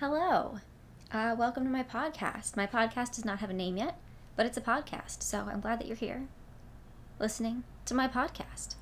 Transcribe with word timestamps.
Hello. 0.00 0.60
Uh, 1.10 1.34
welcome 1.36 1.64
to 1.64 1.70
my 1.70 1.82
podcast. 1.82 2.56
My 2.56 2.68
podcast 2.68 3.16
does 3.16 3.24
not 3.24 3.40
have 3.40 3.50
a 3.50 3.52
name 3.52 3.76
yet, 3.76 3.98
but 4.36 4.46
it's 4.46 4.56
a 4.56 4.60
podcast, 4.60 5.24
so 5.24 5.48
I'm 5.50 5.58
glad 5.58 5.80
that 5.80 5.88
you're 5.88 5.96
here 5.96 6.28
listening 7.18 7.64
to 7.86 7.94
my 7.94 8.06
podcast. 8.06 8.76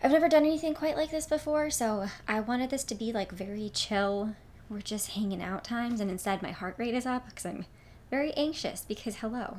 I've 0.00 0.12
never 0.12 0.28
done 0.28 0.44
anything 0.44 0.72
quite 0.72 0.96
like 0.96 1.10
this 1.10 1.26
before, 1.26 1.68
so 1.70 2.06
I 2.28 2.38
wanted 2.38 2.70
this 2.70 2.84
to 2.84 2.94
be 2.94 3.12
like 3.12 3.32
very 3.32 3.72
chill. 3.74 4.36
We're 4.68 4.82
just 4.82 5.10
hanging 5.10 5.42
out 5.42 5.64
times, 5.64 5.98
and 5.98 6.12
instead 6.12 6.42
my 6.42 6.52
heart 6.52 6.76
rate 6.78 6.94
is 6.94 7.06
up 7.06 7.26
because 7.26 7.44
I'm 7.44 7.66
very 8.08 8.32
anxious 8.34 8.84
because, 8.86 9.16
hello, 9.16 9.56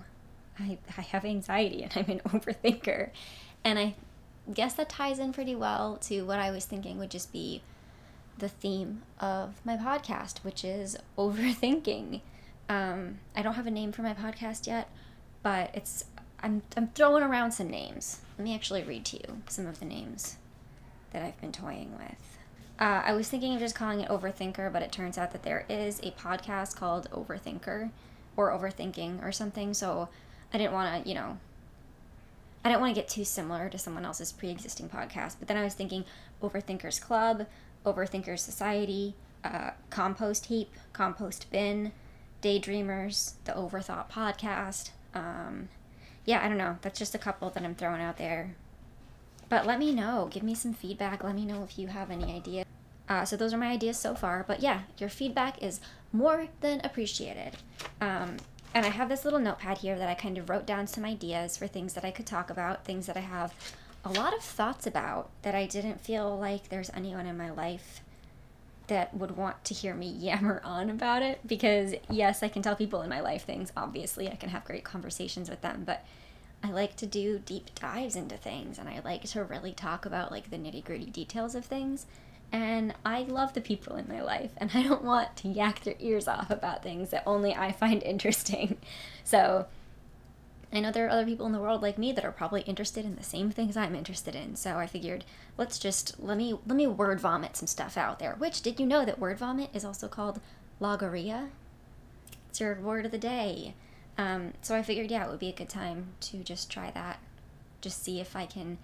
I, 0.58 0.78
I 0.98 1.02
have 1.02 1.26
anxiety 1.26 1.84
and 1.84 1.92
I'm 1.98 2.10
an 2.10 2.20
overthinker. 2.30 3.10
And 3.62 3.78
I 3.78 3.96
guess 4.54 4.76
that 4.76 4.88
ties 4.88 5.20
in 5.20 5.34
pretty 5.34 5.54
well 5.54 5.98
to 6.04 6.22
what 6.22 6.40
I 6.40 6.50
was 6.50 6.64
thinking 6.64 6.98
would 6.98 7.12
just 7.12 7.34
be 7.34 7.62
the 8.38 8.50
theme 8.50 9.04
of 9.20 9.60
my 9.66 9.78
podcast, 9.78 10.40
which 10.40 10.64
is 10.64 10.98
overthinking. 11.18 12.22
Um, 12.70 13.20
I 13.36 13.42
don't 13.42 13.54
have 13.54 13.68
a 13.68 13.72
name 13.72 13.92
for 13.92 14.02
my 14.02 14.14
podcast 14.14 14.68
yet, 14.68 14.90
but 15.44 15.72
it's 15.74 16.06
I'm 16.42 16.62
I'm 16.76 16.90
throwing 16.90 17.24
around 17.24 17.52
some 17.52 17.70
names. 17.70 18.22
Let 18.38 18.44
me 18.44 18.54
actually 18.54 18.84
read 18.84 19.06
to 19.06 19.18
you 19.18 19.42
some 19.48 19.66
of 19.66 19.80
the 19.80 19.86
names 19.86 20.38
that 21.12 21.24
I've 21.24 21.40
been 21.42 21.52
toying 21.52 21.94
with. 21.98 22.38
Uh, 22.80 23.02
I 23.06 23.14
was 23.14 23.28
thinking 23.28 23.56
of 23.56 23.60
just 23.60 23.74
calling 23.74 24.02
it 24.02 24.10
Overthinker, 24.10 24.72
but 24.72 24.84
it 24.84 24.92
turns 24.92 25.18
out 25.18 25.32
that 25.32 25.44
there 25.44 25.66
is 25.68 26.00
a 26.02 26.12
podcast 26.12 26.76
called 26.76 27.10
Overthinker 27.10 27.90
or 28.36 28.52
Overthinking 28.52 29.24
or 29.26 29.32
something. 29.32 29.74
So 29.74 30.10
I 30.54 30.60
didn't 30.60 30.74
want 30.74 31.04
to, 31.04 31.10
you 31.10 31.16
know, 31.16 31.40
I 32.64 32.70
didn't 32.70 32.82
want 32.82 32.94
to 32.94 33.02
get 33.02 33.10
too 33.10 33.24
similar 33.24 33.70
to 33.70 33.78
someone 33.80 34.06
else's 34.06 34.32
pre 34.32 34.50
existing 34.50 34.90
podcast. 34.90 35.38
But 35.40 35.48
then 35.48 35.58
I 35.58 35.64
was 35.64 35.74
thinking 35.74 36.06
Overthinkers 36.44 37.02
Club, 37.02 37.48
Overthinkers 37.86 38.40
Society, 38.40 39.16
uh, 39.44 39.72
Compost 39.90 40.48
Heap, 40.48 40.72
Compost 40.94 41.50
Bin, 41.52 41.92
Daydreamers, 42.42 43.34
the 43.46 43.54
Overthought 43.54 44.10
Podcast. 44.10 44.92
Um, 45.14 45.70
yeah, 46.26 46.44
I 46.44 46.48
don't 46.48 46.58
know. 46.58 46.78
That's 46.82 47.00
just 47.00 47.16
a 47.16 47.20
couple 47.20 47.50
that 47.50 47.64
I'm 47.64 47.76
throwing 47.76 48.02
out 48.02 48.18
there. 48.18 48.56
But 49.50 49.66
let 49.66 49.80
me 49.80 49.94
know. 49.94 50.28
Give 50.30 50.44
me 50.44 50.56
some 50.56 50.74
feedback. 50.74 51.24
Let 51.24 51.36
me 51.36 51.46
know 51.46 51.64
if 51.64 51.80
you 51.80 51.88
have 51.88 52.12
any 52.12 52.36
ideas. 52.36 52.66
Uh, 53.08 53.24
so 53.24 53.38
those 53.38 53.54
are 53.54 53.58
my 53.58 53.72
ideas 53.72 53.98
so 53.98 54.14
far. 54.14 54.44
But 54.46 54.60
yeah, 54.62 54.82
your 54.98 55.10
feedback 55.10 55.64
is 55.64 55.80
more 56.12 56.48
than 56.60 56.82
appreciated. 56.84 57.54
Um, 58.02 58.38
and 58.74 58.86
I 58.86 58.90
have 58.90 59.10
this 59.10 59.24
little 59.24 59.40
notepad 59.40 59.80
here 59.80 59.98
that 59.98 60.10
I 60.10 60.14
kind 60.14 60.38
of 60.38 60.50
wrote 60.50 60.66
down 60.66 60.88
some 60.88 61.06
ideas 61.06 61.56
for 61.58 61.68
things 61.68 61.94
that 61.94 62.04
I 62.04 62.12
could 62.12 62.26
talk 62.26 62.50
about, 62.50 62.84
things 62.84 63.08
that 63.08 63.16
I 63.16 63.22
have 63.22 63.54
a 64.08 64.20
lot 64.20 64.34
of 64.34 64.42
thoughts 64.42 64.88
about 64.88 65.30
that 65.42 65.54
I 65.54 65.66
didn't 65.66 66.00
feel 66.00 66.38
like 66.38 66.70
there's 66.70 66.90
anyone 66.94 67.26
in 67.26 67.38
my 67.38 67.50
life 67.50 68.02
that 68.88 69.14
would 69.14 69.36
want 69.36 69.66
to 69.66 69.74
hear 69.74 69.94
me 69.94 70.08
yammer 70.18 70.62
on 70.64 70.90
about 70.90 71.22
it 71.22 71.40
because 71.46 71.94
yes, 72.10 72.42
I 72.42 72.48
can 72.48 72.62
tell 72.62 72.76
people 72.76 73.02
in 73.02 73.10
my 73.10 73.20
life 73.20 73.46
things, 73.46 73.72
obviously. 73.76 74.30
I 74.32 74.36
can 74.36 74.50
have 74.50 74.64
great 74.64 74.86
conversations 74.86 75.50
with 75.50 75.62
them, 75.62 75.84
but 75.86 76.06
I 76.64 76.72
like 76.72 76.96
to 76.98 77.06
do 77.06 77.40
deep 77.40 77.76
dives 77.76 78.16
into 78.16 78.38
things 78.38 78.80
and 78.80 78.88
I 78.88 79.02
like 79.04 79.24
to 79.24 79.44
really 79.44 79.74
talk 79.74 80.06
about 80.06 80.32
like 80.32 80.50
the 80.50 80.58
nitty-gritty 80.58 81.08
details 81.08 81.54
of 81.54 81.66
things. 81.66 82.06
And 82.50 82.94
I 83.06 83.24
love 83.24 83.54
the 83.54 83.62
people 83.62 83.98
in 83.98 84.08
my 84.08 84.22
life 84.22 84.52
and 84.56 84.72
I 84.76 84.84
don't 84.84 85.04
want 85.04 85.36
to 85.38 85.50
yak 85.50 85.84
their 85.84 85.96
ears 86.00 86.30
off 86.30 86.50
about 86.50 86.82
things 86.82 87.10
that 87.10 87.24
only 87.26 87.54
I 87.54 87.74
find 87.74 88.02
interesting. 88.04 88.78
So, 89.26 89.66
I 90.72 90.82
know 90.82 90.92
there 90.92 91.06
are 91.06 91.10
other 91.10 91.26
people 91.26 91.46
in 91.46 91.54
the 91.54 91.60
world 91.60 91.82
like 91.82 91.98
me 91.98 92.12
that 92.12 92.26
are 92.26 92.32
probably 92.32 92.62
interested 92.62 93.06
in 93.06 93.16
the 93.16 93.24
same 93.24 93.52
things 93.52 93.78
I'm 93.78 93.96
interested 93.96 94.36
in. 94.36 94.56
So 94.56 94.78
I 94.78 94.86
figured 94.86 95.24
let's 95.58 95.80
just 95.80 96.20
let 96.20 96.38
me 96.38 96.54
let 96.66 96.76
me 96.76 96.88
word 96.88 97.20
vomit 97.20 97.56
some 97.56 97.68
stuff 97.68 97.98
out 97.98 98.20
there. 98.20 98.36
Which 98.38 98.62
did 98.62 98.80
you 98.80 98.86
know 98.86 99.06
that 99.06 99.20
word 99.20 99.40
vomit 99.40 99.70
is 99.74 99.86
also 99.86 100.08
called 100.08 100.42
logorrhea? 100.80 101.50
It's 102.50 102.60
your 102.60 102.76
word 102.76 103.06
of 103.06 103.12
the 103.12 103.18
day. 103.18 103.76
Um, 104.18 104.54
so 104.62 104.76
I 104.76 104.84
figured 104.84 105.10
yeah, 105.10 105.26
it 105.26 105.30
would 105.30 105.40
be 105.40 105.50
a 105.50 105.54
good 105.54 105.70
time 105.70 106.10
to 106.22 106.44
just 106.44 106.70
try 106.70 106.92
that. 106.92 107.20
Just 107.80 108.04
see 108.04 108.20
if 108.20 108.36
I 108.36 108.46
can 108.46 108.78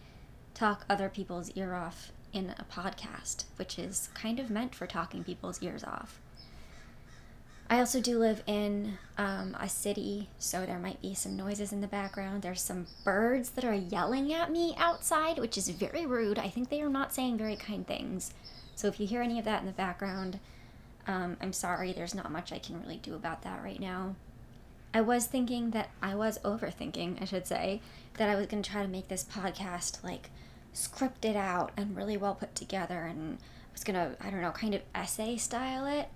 talk 0.53 0.85
other 0.89 1.09
people's 1.09 1.49
ear 1.51 1.73
off 1.73 2.11
in 2.31 2.55
a 2.57 2.63
podcast, 2.63 3.45
which 3.57 3.77
is 3.77 4.09
kind 4.13 4.39
of 4.39 4.49
meant 4.49 4.73
for 4.73 4.87
talking 4.87 5.23
people's 5.23 5.61
ears 5.61 5.83
off. 5.83 6.19
I 7.73 7.79
also 7.79 7.99
do 7.99 8.19
live 8.19 8.43
in 8.45 8.99
um, 9.17 9.57
a 9.59 9.67
city, 9.67 10.29
so 10.37 10.63
there 10.63 10.77
might 10.77 11.01
be 11.01 11.15
some 11.15 11.35
noises 11.35 11.73
in 11.73 11.81
the 11.81 11.87
background. 11.87 12.43
There's 12.43 12.61
some 12.61 12.85
birds 13.03 13.49
that 13.49 13.65
are 13.65 13.73
yelling 13.73 14.31
at 14.31 14.51
me 14.51 14.75
outside, 14.77 15.39
which 15.39 15.57
is 15.57 15.69
very 15.69 16.05
rude. 16.05 16.37
I 16.37 16.49
think 16.49 16.69
they 16.69 16.83
are 16.83 16.89
not 16.89 17.15
saying 17.15 17.39
very 17.39 17.55
kind 17.55 17.87
things. 17.87 18.31
So 18.75 18.87
if 18.87 18.99
you 18.99 19.07
hear 19.07 19.23
any 19.23 19.39
of 19.39 19.45
that 19.45 19.61
in 19.61 19.65
the 19.65 19.71
background, 19.71 20.39
um, 21.07 21.35
I'm 21.41 21.51
sorry. 21.51 21.93
There's 21.93 22.13
not 22.13 22.31
much 22.31 22.51
I 22.51 22.59
can 22.59 22.79
really 22.79 22.97
do 22.97 23.15
about 23.15 23.41
that 23.41 23.63
right 23.63 23.79
now. 23.79 24.17
I 24.93 25.01
was 25.01 25.25
thinking 25.25 25.71
that 25.71 25.89
I 25.99 26.13
was 26.13 26.37
overthinking, 26.45 27.23
I 27.23 27.25
should 27.25 27.47
say, 27.47 27.81
that 28.17 28.29
I 28.29 28.35
was 28.35 28.45
going 28.45 28.61
to 28.61 28.69
try 28.69 28.83
to 28.83 28.87
make 28.87 29.07
this 29.07 29.23
podcast 29.23 30.03
like 30.03 30.29
scripted 30.75 31.35
out 31.35 31.71
and 31.75 31.97
really 31.97 32.17
well 32.17 32.35
put 32.35 32.53
together 32.53 32.99
and 33.05 33.39
I 33.41 33.71
was 33.73 33.83
going 33.83 33.95
to, 33.95 34.15
I 34.23 34.29
don't 34.29 34.41
know, 34.41 34.51
kind 34.51 34.75
of 34.75 34.83
essay 34.93 35.37
style 35.37 35.87
it 35.87 36.09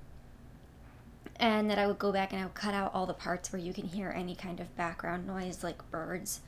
and 1.40 1.70
that 1.70 1.78
I 1.78 1.88
would 1.88 2.00
go 2.00 2.12
back 2.12 2.32
and 2.32 2.42
I 2.42 2.46
would 2.46 2.56
cut 2.56 2.74
out 2.74 2.94
all 2.94 3.06
the 3.06 3.14
parts 3.14 3.52
where 3.52 3.62
you 3.62 3.74
can 3.74 3.86
hear 3.86 4.10
any 4.16 4.36
kind 4.36 4.60
of 4.60 4.76
background 4.76 5.28
noise 5.28 5.64
like 5.64 5.90
birds 5.92 6.42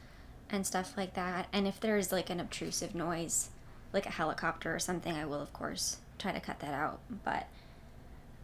and 0.50 0.66
stuff 0.66 0.98
like 0.98 1.14
that. 1.14 1.48
And 1.54 1.68
if 1.68 1.80
there's 1.80 2.12
like 2.12 2.30
an 2.30 2.40
obtrusive 2.40 2.96
noise, 2.96 3.50
like 3.94 4.06
a 4.06 4.12
helicopter 4.12 4.74
or 4.74 4.80
something, 4.80 5.16
I 5.16 5.26
will 5.26 5.42
of 5.42 5.54
course 5.54 5.98
try 6.18 6.32
to 6.32 6.40
cut 6.40 6.60
that 6.60 6.74
out. 6.74 7.00
But 7.24 7.48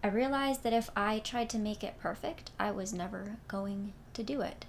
I 0.03 0.07
realized 0.07 0.63
that 0.63 0.73
if 0.73 0.89
I 0.95 1.19
tried 1.19 1.49
to 1.51 1.57
make 1.57 1.83
it 1.83 1.99
perfect, 1.99 2.51
I 2.59 2.71
was 2.71 2.93
never 2.93 3.37
going 3.47 3.93
to 4.13 4.23
do 4.23 4.41
it. 4.41 4.65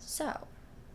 So, 0.00 0.48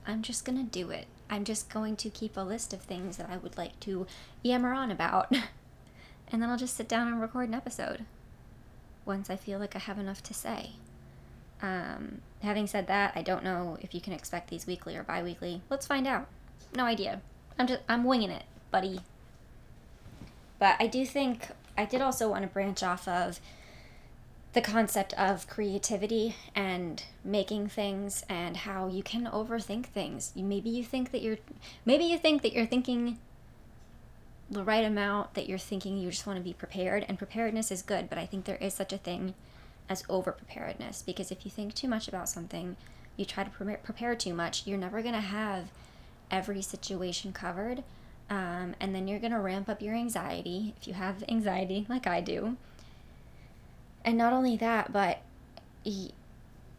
I'm 0.05 0.21
just 0.21 0.43
gonna 0.43 0.63
do 0.63 0.89
it. 0.89 1.07
I'm 1.29 1.45
just 1.45 1.69
going 1.69 1.95
to 1.97 2.09
keep 2.09 2.35
a 2.35 2.41
list 2.41 2.73
of 2.73 2.81
things 2.81 3.17
that 3.17 3.29
I 3.29 3.37
would 3.37 3.57
like 3.57 3.79
to 3.81 4.07
yammer 4.43 4.73
on 4.73 4.91
about. 4.91 5.31
and 6.31 6.41
then 6.41 6.49
I'll 6.49 6.57
just 6.57 6.75
sit 6.75 6.89
down 6.89 7.07
and 7.07 7.21
record 7.21 7.47
an 7.47 7.55
episode 7.55 8.05
once 9.09 9.29
I 9.29 9.35
feel 9.35 9.59
like 9.59 9.75
I 9.75 9.79
have 9.79 9.99
enough 9.99 10.23
to 10.23 10.33
say. 10.33 10.69
Um, 11.61 12.21
having 12.41 12.67
said 12.67 12.87
that, 12.87 13.11
I 13.15 13.21
don't 13.21 13.43
know 13.43 13.77
if 13.81 13.93
you 13.93 13.99
can 13.99 14.13
expect 14.13 14.49
these 14.49 14.65
weekly 14.65 14.95
or 14.95 15.03
bi-weekly. 15.03 15.61
Let's 15.69 15.87
find 15.87 16.07
out. 16.07 16.27
No 16.73 16.85
idea. 16.85 17.21
I'm 17.57 17.67
just 17.67 17.81
I'm 17.89 18.05
winging 18.05 18.29
it, 18.29 18.43
buddy. 18.71 19.01
But 20.59 20.77
I 20.79 20.87
do 20.87 21.05
think 21.05 21.47
I 21.77 21.85
did 21.85 22.01
also 22.01 22.29
want 22.29 22.43
to 22.43 22.47
branch 22.47 22.83
off 22.83 23.07
of 23.07 23.41
the 24.53 24.61
concept 24.61 25.13
of 25.13 25.47
creativity 25.47 26.35
and 26.55 27.03
making 27.23 27.67
things 27.67 28.23
and 28.29 28.57
how 28.57 28.87
you 28.87 29.03
can 29.03 29.25
overthink 29.25 29.87
things. 29.87 30.31
Maybe 30.35 30.69
you 30.69 30.83
think 30.83 31.11
that 31.11 31.21
you're 31.21 31.37
maybe 31.83 32.05
you 32.05 32.17
think 32.17 32.41
that 32.43 32.53
you're 32.53 32.65
thinking 32.65 33.17
the 34.51 34.63
right 34.63 34.83
amount 34.83 35.33
that 35.35 35.47
you're 35.47 35.57
thinking 35.57 35.97
you 35.97 36.09
just 36.09 36.25
want 36.25 36.37
to 36.37 36.43
be 36.43 36.53
prepared 36.53 37.05
and 37.07 37.17
preparedness 37.17 37.71
is 37.71 37.81
good 37.81 38.09
but 38.09 38.17
i 38.17 38.25
think 38.25 38.45
there 38.45 38.57
is 38.57 38.73
such 38.73 38.91
a 38.91 38.97
thing 38.97 39.33
as 39.87 40.03
over 40.09 40.31
preparedness 40.31 41.01
because 41.01 41.31
if 41.31 41.45
you 41.45 41.51
think 41.51 41.73
too 41.73 41.87
much 41.87 42.07
about 42.07 42.29
something 42.29 42.75
you 43.15 43.25
try 43.25 43.43
to 43.43 43.49
pre- 43.49 43.75
prepare 43.75 44.15
too 44.15 44.33
much 44.33 44.65
you're 44.65 44.77
never 44.77 45.01
going 45.01 45.13
to 45.13 45.19
have 45.19 45.65
every 46.31 46.61
situation 46.61 47.33
covered 47.33 47.83
um, 48.29 48.75
and 48.79 48.93
then 48.93 49.07
you're 49.07 49.19
going 49.19 49.31
to 49.31 49.39
ramp 49.39 49.67
up 49.67 49.81
your 49.81 49.95
anxiety 49.95 50.73
if 50.79 50.87
you 50.87 50.93
have 50.93 51.23
anxiety 51.27 51.85
like 51.89 52.07
i 52.07 52.21
do. 52.21 52.57
And 54.05 54.17
not 54.17 54.33
only 54.33 54.55
that 54.57 54.93
but 54.93 55.19
y- 55.85 56.11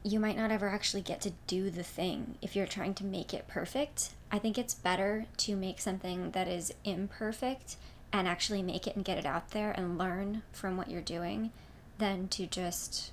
you 0.02 0.18
might 0.18 0.36
not 0.36 0.50
ever 0.50 0.68
actually 0.68 1.02
get 1.02 1.20
to 1.20 1.32
do 1.46 1.68
the 1.70 1.82
thing 1.82 2.36
if 2.40 2.56
you're 2.56 2.66
trying 2.66 2.94
to 2.94 3.04
make 3.04 3.34
it 3.34 3.46
perfect 3.46 4.10
I 4.32 4.38
think 4.38 4.56
it's 4.56 4.74
better 4.74 5.26
to 5.38 5.56
make 5.56 5.80
something 5.80 6.30
that 6.30 6.46
is 6.46 6.72
imperfect 6.84 7.76
and 8.12 8.28
actually 8.28 8.62
make 8.62 8.86
it 8.86 8.96
and 8.96 9.04
get 9.04 9.18
it 9.18 9.26
out 9.26 9.50
there 9.50 9.72
and 9.72 9.98
learn 9.98 10.42
from 10.52 10.76
what 10.76 10.90
you're 10.90 11.00
doing 11.00 11.50
than 11.98 12.28
to 12.28 12.46
just 12.46 13.12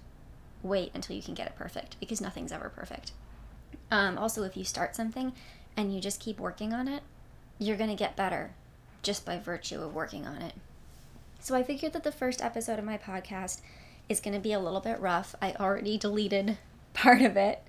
wait 0.64 0.92
until 0.94 1.16
you 1.16 1.22
can 1.22 1.34
get 1.34 1.48
it 1.48 1.56
perfect 1.56 2.00
because 2.00 2.22
nothing's 2.22 2.52
ever 2.52 2.70
perfect. 2.70 3.12
Um, 3.92 4.18
also, 4.18 4.44
if 4.44 4.58
you 4.58 4.64
start 4.64 4.96
something 4.96 5.34
and 5.76 5.94
you 5.94 6.02
just 6.02 6.20
keep 6.20 6.40
working 6.40 6.74
on 6.74 6.88
it, 6.88 7.04
you're 7.60 7.78
going 7.78 7.90
to 7.90 7.96
get 7.96 8.16
better 8.16 8.52
just 9.02 9.26
by 9.26 9.40
virtue 9.40 9.82
of 9.82 9.94
working 9.94 10.26
on 10.26 10.42
it. 10.42 10.54
So, 11.40 11.56
I 11.56 11.64
figured 11.64 11.94
that 11.94 12.04
the 12.04 12.12
first 12.12 12.42
episode 12.42 12.80
of 12.80 12.86
my 12.86 12.98
podcast 12.98 13.62
is 14.10 14.20
going 14.20 14.34
to 14.34 14.40
be 14.40 14.54
a 14.54 14.60
little 14.60 14.80
bit 14.82 15.00
rough. 15.00 15.36
I 15.42 15.54
already 15.54 15.98
deleted 15.98 16.58
part 16.94 17.22
of 17.22 17.38
it 17.38 17.64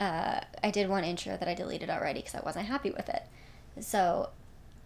uh, 0.00 0.40
I 0.62 0.70
did 0.70 0.88
one 0.88 1.04
intro 1.04 1.36
that 1.36 1.48
I 1.48 1.54
deleted 1.54 1.90
already 1.90 2.20
because 2.20 2.34
I 2.34 2.44
wasn't 2.44 2.66
happy 2.66 2.90
with 2.90 3.08
it. 3.08 3.22
So 3.80 4.30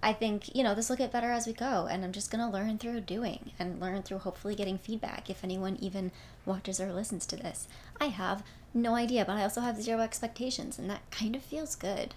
I 0.02 0.12
think, 0.12 0.54
you 0.54 0.62
know, 0.62 0.74
this 0.74 0.88
will 0.88 0.96
get 0.96 1.12
better 1.12 1.30
as 1.30 1.46
we 1.46 1.52
go. 1.52 1.88
And 1.90 2.04
I'm 2.04 2.12
just 2.12 2.30
going 2.30 2.44
to 2.44 2.52
learn 2.52 2.78
through 2.78 3.00
doing 3.00 3.50
and 3.58 3.80
learn 3.80 4.02
through 4.02 4.18
hopefully 4.18 4.54
getting 4.54 4.78
feedback 4.78 5.28
if 5.28 5.42
anyone 5.42 5.76
even 5.80 6.12
watches 6.44 6.80
or 6.80 6.92
listens 6.92 7.26
to 7.26 7.36
this. 7.36 7.68
I 8.00 8.06
have 8.06 8.42
no 8.74 8.94
idea, 8.94 9.24
but 9.24 9.36
I 9.36 9.42
also 9.42 9.60
have 9.60 9.82
zero 9.82 10.00
expectations. 10.00 10.78
And 10.78 10.88
that 10.90 11.10
kind 11.10 11.34
of 11.34 11.42
feels 11.42 11.74
good 11.74 12.14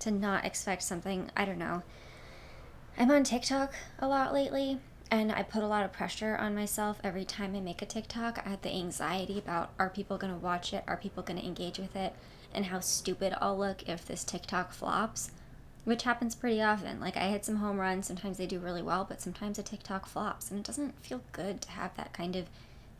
to 0.00 0.10
not 0.10 0.44
expect 0.44 0.82
something. 0.82 1.30
I 1.36 1.44
don't 1.44 1.58
know. 1.58 1.82
I'm 2.98 3.10
on 3.10 3.24
TikTok 3.24 3.74
a 3.98 4.08
lot 4.08 4.32
lately. 4.32 4.80
And 5.10 5.30
I 5.30 5.42
put 5.42 5.62
a 5.62 5.68
lot 5.68 5.84
of 5.84 5.92
pressure 5.92 6.36
on 6.36 6.54
myself 6.54 6.98
every 7.04 7.24
time 7.24 7.54
I 7.54 7.60
make 7.60 7.80
a 7.80 7.86
TikTok. 7.86 8.42
I 8.44 8.50
had 8.50 8.62
the 8.62 8.74
anxiety 8.74 9.38
about 9.38 9.70
are 9.78 9.88
people 9.88 10.18
going 10.18 10.32
to 10.32 10.38
watch 10.38 10.72
it? 10.72 10.82
Are 10.88 10.96
people 10.96 11.22
going 11.22 11.38
to 11.38 11.46
engage 11.46 11.78
with 11.78 11.94
it? 11.94 12.12
And 12.52 12.66
how 12.66 12.80
stupid 12.80 13.34
I'll 13.40 13.56
look 13.56 13.88
if 13.88 14.06
this 14.06 14.24
TikTok 14.24 14.72
flops, 14.72 15.30
which 15.84 16.02
happens 16.02 16.34
pretty 16.34 16.60
often. 16.60 17.00
Like, 17.00 17.16
I 17.16 17.28
hit 17.28 17.44
some 17.44 17.56
home 17.56 17.78
runs. 17.78 18.06
Sometimes 18.06 18.38
they 18.38 18.46
do 18.46 18.58
really 18.58 18.82
well, 18.82 19.04
but 19.08 19.20
sometimes 19.20 19.58
a 19.58 19.62
TikTok 19.62 20.06
flops. 20.06 20.50
And 20.50 20.58
it 20.58 20.66
doesn't 20.66 21.04
feel 21.04 21.20
good 21.32 21.60
to 21.62 21.70
have 21.70 21.96
that 21.96 22.12
kind 22.12 22.34
of 22.34 22.46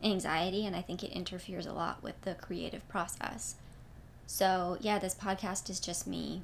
anxiety. 0.01 0.65
And 0.65 0.75
I 0.75 0.81
think 0.81 1.03
it 1.03 1.11
interferes 1.11 1.65
a 1.65 1.73
lot 1.73 2.03
with 2.03 2.21
the 2.21 2.35
creative 2.35 2.87
process. 2.87 3.55
So, 4.27 4.77
yeah, 4.79 4.99
this 4.99 5.15
podcast 5.15 5.69
is 5.69 5.79
just 5.79 6.07
me 6.07 6.43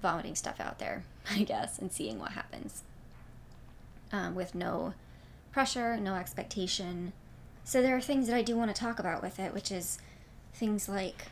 vomiting 0.00 0.36
stuff 0.36 0.60
out 0.60 0.78
there, 0.78 1.04
I 1.30 1.42
guess, 1.42 1.78
and 1.78 1.92
seeing 1.92 2.18
what 2.18 2.32
happens 2.32 2.82
um, 4.14 4.36
with 4.36 4.54
no 4.54 4.94
pressure, 5.50 5.96
no 5.96 6.14
expectation. 6.14 7.12
So 7.64 7.82
there 7.82 7.96
are 7.96 8.00
things 8.00 8.28
that 8.28 8.36
I 8.36 8.42
do 8.42 8.56
want 8.56 8.74
to 8.74 8.80
talk 8.80 9.00
about 9.00 9.22
with 9.22 9.40
it, 9.40 9.52
which 9.52 9.72
is 9.72 9.98
things 10.54 10.88
like 10.88 11.26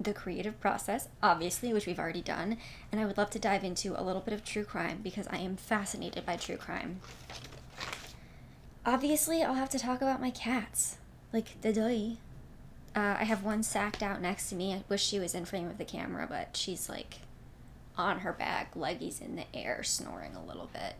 the 0.00 0.12
creative 0.12 0.60
process, 0.60 1.08
obviously, 1.22 1.72
which 1.72 1.86
we've 1.86 1.98
already 1.98 2.22
done, 2.22 2.56
and 2.90 3.00
I 3.00 3.06
would 3.06 3.16
love 3.16 3.30
to 3.30 3.38
dive 3.38 3.62
into 3.62 3.98
a 3.98 4.02
little 4.02 4.20
bit 4.20 4.34
of 4.34 4.44
true 4.44 4.64
crime 4.64 4.98
because 5.02 5.28
I 5.28 5.38
am 5.38 5.56
fascinated 5.56 6.26
by 6.26 6.36
true 6.36 6.56
crime. 6.56 7.00
Obviously, 8.84 9.42
I'll 9.42 9.54
have 9.54 9.70
to 9.70 9.78
talk 9.78 10.02
about 10.02 10.20
my 10.20 10.30
cats, 10.30 10.98
like 11.32 11.60
the 11.60 11.72
doy. 11.72 12.16
Uh, 12.94 13.16
I 13.20 13.24
have 13.24 13.44
one 13.44 13.62
sacked 13.62 14.02
out 14.02 14.20
next 14.20 14.48
to 14.48 14.56
me. 14.56 14.74
I 14.74 14.82
wish 14.88 15.04
she 15.04 15.20
was 15.20 15.34
in 15.34 15.44
frame 15.44 15.68
of 15.68 15.78
the 15.78 15.84
camera, 15.84 16.26
but 16.28 16.56
she's 16.56 16.88
like 16.88 17.18
on 17.96 18.20
her 18.20 18.32
back, 18.32 18.74
leggies 18.74 19.20
in 19.20 19.36
the 19.36 19.44
air, 19.54 19.82
snoring 19.82 20.34
a 20.34 20.44
little 20.44 20.68
bit. 20.72 20.94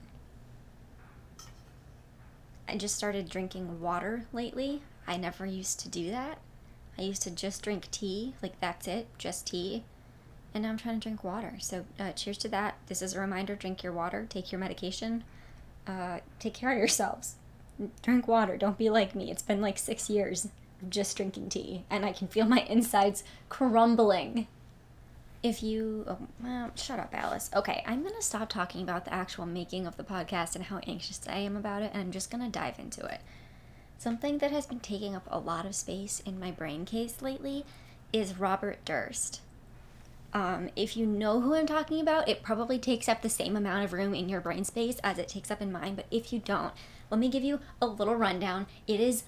I 2.69 2.77
just 2.77 2.97
started 2.97 3.29
drinking 3.29 3.81
water 3.81 4.27
lately. 4.33 4.83
I 5.07 5.17
never 5.17 5.47
used 5.47 5.81
to 5.81 5.89
do 5.89 6.11
that. 6.11 6.39
I 6.99 7.03
used 7.03 7.23
to 7.23 7.31
just 7.31 7.63
drink 7.63 7.91
tea, 7.91 8.35
like 8.43 8.59
that's 8.61 8.89
it, 8.89 9.07
just 9.19 9.47
tea. 9.47 9.85
And 10.55 10.63
now 10.63 10.71
I'm 10.71 10.79
trying 10.79 10.99
to 10.99 11.03
drink 11.03 11.23
water. 11.23 11.55
So, 11.61 11.85
uh, 11.99 12.13
cheers 12.13 12.39
to 12.39 12.49
that. 12.49 12.79
This 12.87 13.03
is 13.03 13.15
a 13.15 13.21
reminder 13.21 13.55
drink 13.55 13.83
your 13.83 13.93
water, 13.93 14.27
take 14.29 14.51
your 14.51 14.59
medication, 14.59 15.25
uh, 15.87 16.21
take 16.39 16.55
care 16.55 16.73
of 16.73 16.79
yourselves. 16.79 17.35
Drink 18.03 18.27
water. 18.27 18.57
Don't 18.57 18.79
be 18.79 18.89
like 18.89 19.15
me. 19.15 19.31
It's 19.31 19.43
been 19.43 19.61
like 19.61 19.79
six 19.79 20.09
years 20.09 20.47
of 20.47 20.89
just 20.89 21.17
drinking 21.17 21.51
tea, 21.51 21.85
and 21.91 22.07
I 22.07 22.13
can 22.13 22.27
feel 22.27 22.47
my 22.47 22.61
insides 22.61 23.23
crumbling 23.51 24.47
if 25.47 25.63
you 25.63 26.05
oh, 26.09 26.19
well, 26.43 26.71
shut 26.75 26.99
up 26.99 27.15
alice. 27.15 27.51
Okay 27.55 27.85
i'm 27.87 28.03
gonna 28.03 28.21
stop 28.21 28.49
talking 28.49 28.83
about 28.83 29.05
the 29.05 29.15
actual 29.15 29.47
making 29.47 29.87
of 29.87 29.97
the 29.97 30.03
podcast 30.05 30.57
and 30.57 30.65
how 30.65 30.81
anxious 30.87 31.21
i 31.29 31.39
am 31.39 31.57
about 31.57 31.83
it 31.83 31.93
and 31.95 32.03
i'm 32.03 32.11
just 32.11 32.31
gonna 32.31 32.49
dive 32.49 32.79
into 32.79 33.05
it. 33.07 33.21
Something 33.99 34.39
that 34.39 34.51
has 34.51 34.67
been 34.67 34.81
taking 34.81 35.15
up 35.15 35.27
a 35.31 35.39
lot 35.39 35.65
of 35.65 35.75
space 35.75 36.21
in 36.21 36.41
my 36.41 36.51
brain 36.51 36.85
case 36.85 37.23
lately 37.23 37.65
is 38.13 38.39
robert 38.39 38.85
durst. 38.85 39.41
Um, 40.33 40.69
if 40.75 40.97
you 40.97 41.07
know 41.07 41.41
who 41.41 41.55
i'm 41.55 41.67
talking 41.67 42.01
about 42.01 42.29
it 42.29 42.43
probably 42.43 42.79
takes 42.79 43.09
up 43.09 43.23
the 43.23 43.31
same 43.31 43.57
amount 43.57 43.85
of 43.85 43.93
room 43.93 44.15
in 44.15 44.29
your 44.29 44.41
brain 44.41 44.65
space 44.65 44.99
as 45.05 45.19
it 45.19 45.29
takes 45.29 45.51
up 45.51 45.63
in 45.63 45.71
mine 45.71 45.95
but 45.95 46.07
if 46.11 46.33
you 46.33 46.41
don't 46.41 46.73
let 47.09 47.21
me 47.21 47.29
give 47.29 47.45
you 47.45 47.61
a 47.81 47.87
little 47.87 48.17
rundown. 48.17 48.67
It 48.89 48.99
is 48.99 49.23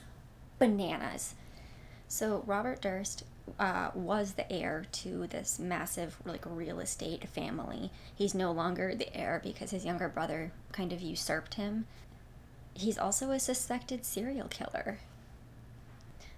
bananas. 0.59 1.35
So 2.09 2.43
robert 2.45 2.81
durst 2.81 3.23
uh, 3.59 3.91
was 3.95 4.33
the 4.33 4.51
heir 4.53 4.87
to 4.93 5.27
this 5.27 5.59
massive 5.59 6.17
like 6.25 6.45
real 6.47 6.81
estate 6.81 7.29
family. 7.29 7.91
He's 8.15 8.35
no 8.35 8.53
longer 8.53 8.95
the 8.95 9.15
heir 9.17 9.41
because 9.43 9.71
his 9.71 9.85
younger 9.85 10.09
brother 10.09 10.53
kind 10.73 10.93
of 10.93 11.01
usurped 11.01 11.55
him. 11.55 11.87
He's 12.75 12.99
also 12.99 13.31
a 13.31 13.41
suspected 13.41 14.05
serial 14.05 14.49
killer. 14.49 14.99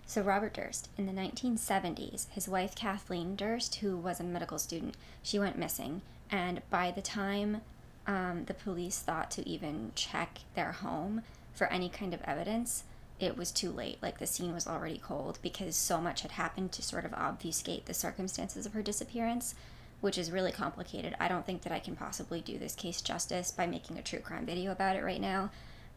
So 0.06 0.22
Robert 0.22 0.54
Durst, 0.54 0.88
in 0.98 1.06
the 1.06 1.12
1970s, 1.12 2.28
his 2.30 2.48
wife 2.48 2.74
Kathleen 2.74 3.36
Durst, 3.36 3.76
who 3.76 3.96
was 3.96 4.18
a 4.18 4.24
medical 4.24 4.58
student, 4.58 4.96
she 5.22 5.38
went 5.38 5.56
missing, 5.56 6.02
and 6.30 6.62
by 6.68 6.90
the 6.90 7.02
time 7.02 7.60
um, 8.08 8.44
the 8.46 8.54
police 8.54 8.98
thought 8.98 9.30
to 9.32 9.48
even 9.48 9.92
check 9.94 10.40
their 10.54 10.72
home 10.72 11.22
for 11.54 11.68
any 11.68 11.88
kind 11.88 12.12
of 12.12 12.22
evidence, 12.22 12.82
it 13.20 13.36
was 13.36 13.52
too 13.52 13.70
late. 13.70 13.98
Like 14.02 14.18
the 14.18 14.26
scene 14.26 14.54
was 14.54 14.66
already 14.66 14.98
cold 14.98 15.38
because 15.42 15.76
so 15.76 16.00
much 16.00 16.22
had 16.22 16.32
happened 16.32 16.72
to 16.72 16.82
sort 16.82 17.04
of 17.04 17.14
obfuscate 17.14 17.86
the 17.86 17.94
circumstances 17.94 18.66
of 18.66 18.72
her 18.72 18.82
disappearance, 18.82 19.54
which 20.00 20.18
is 20.18 20.30
really 20.30 20.52
complicated. 20.52 21.14
I 21.20 21.28
don't 21.28 21.44
think 21.44 21.62
that 21.62 21.72
I 21.72 21.78
can 21.78 21.96
possibly 21.96 22.40
do 22.40 22.58
this 22.58 22.74
case 22.74 23.02
justice 23.02 23.50
by 23.50 23.66
making 23.66 23.98
a 23.98 24.02
true 24.02 24.20
crime 24.20 24.46
video 24.46 24.72
about 24.72 24.96
it 24.96 25.04
right 25.04 25.20
now. 25.20 25.50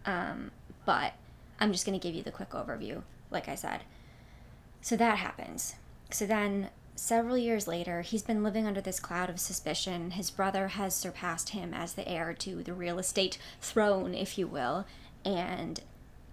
Um, 0.05 0.51
but 0.85 1.13
I'm 1.59 1.71
just 1.71 1.85
going 1.85 1.97
to 1.97 2.05
give 2.05 2.15
you 2.15 2.23
the 2.23 2.31
quick 2.31 2.49
overview, 2.49 3.03
like 3.31 3.47
I 3.47 3.55
said. 3.55 3.81
So 4.81 4.97
that 4.97 5.19
happens. 5.19 5.75
So 6.11 6.25
then, 6.25 6.69
several 6.95 7.37
years 7.37 7.67
later, 7.67 8.01
he's 8.01 8.21
been 8.21 8.43
living 8.43 8.67
under 8.67 8.81
this 8.81 8.99
cloud 8.99 9.29
of 9.29 9.39
suspicion. 9.39 10.11
His 10.11 10.29
brother 10.29 10.67
has 10.69 10.93
surpassed 10.93 11.49
him 11.49 11.73
as 11.73 11.93
the 11.93 12.07
heir 12.07 12.33
to 12.33 12.63
the 12.63 12.73
real 12.73 12.99
estate 12.99 13.37
throne, 13.61 14.13
if 14.13 14.37
you 14.37 14.45
will. 14.45 14.85
And 15.23 15.79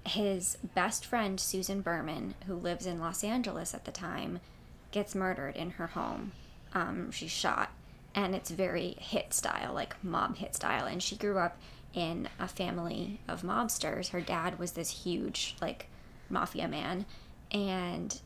his 0.06 0.56
best 0.74 1.04
friend, 1.04 1.38
Susan 1.38 1.82
Berman, 1.82 2.34
who 2.46 2.54
lives 2.54 2.86
in 2.86 3.00
Los 3.00 3.22
Angeles 3.22 3.74
at 3.74 3.84
the 3.84 3.92
time, 3.92 4.40
gets 4.90 5.14
murdered 5.14 5.56
in 5.56 5.70
her 5.72 5.88
home. 5.88 6.32
Um, 6.72 7.10
she's 7.10 7.30
shot, 7.30 7.70
and 8.14 8.34
it's 8.34 8.50
very 8.50 8.96
hit 8.98 9.34
style, 9.34 9.72
like 9.74 10.02
mob 10.02 10.36
hit 10.36 10.54
style. 10.54 10.86
And 10.86 11.02
she 11.02 11.16
grew 11.16 11.38
up 11.38 11.58
in 11.92 12.28
a 12.38 12.48
family 12.48 13.20
of 13.28 13.42
mobsters. 13.42 14.10
Her 14.10 14.20
dad 14.20 14.58
was 14.58 14.72
this 14.72 15.04
huge, 15.04 15.56
like, 15.60 15.86
mafia 16.28 16.68
man. 16.68 17.04
And 17.50 18.18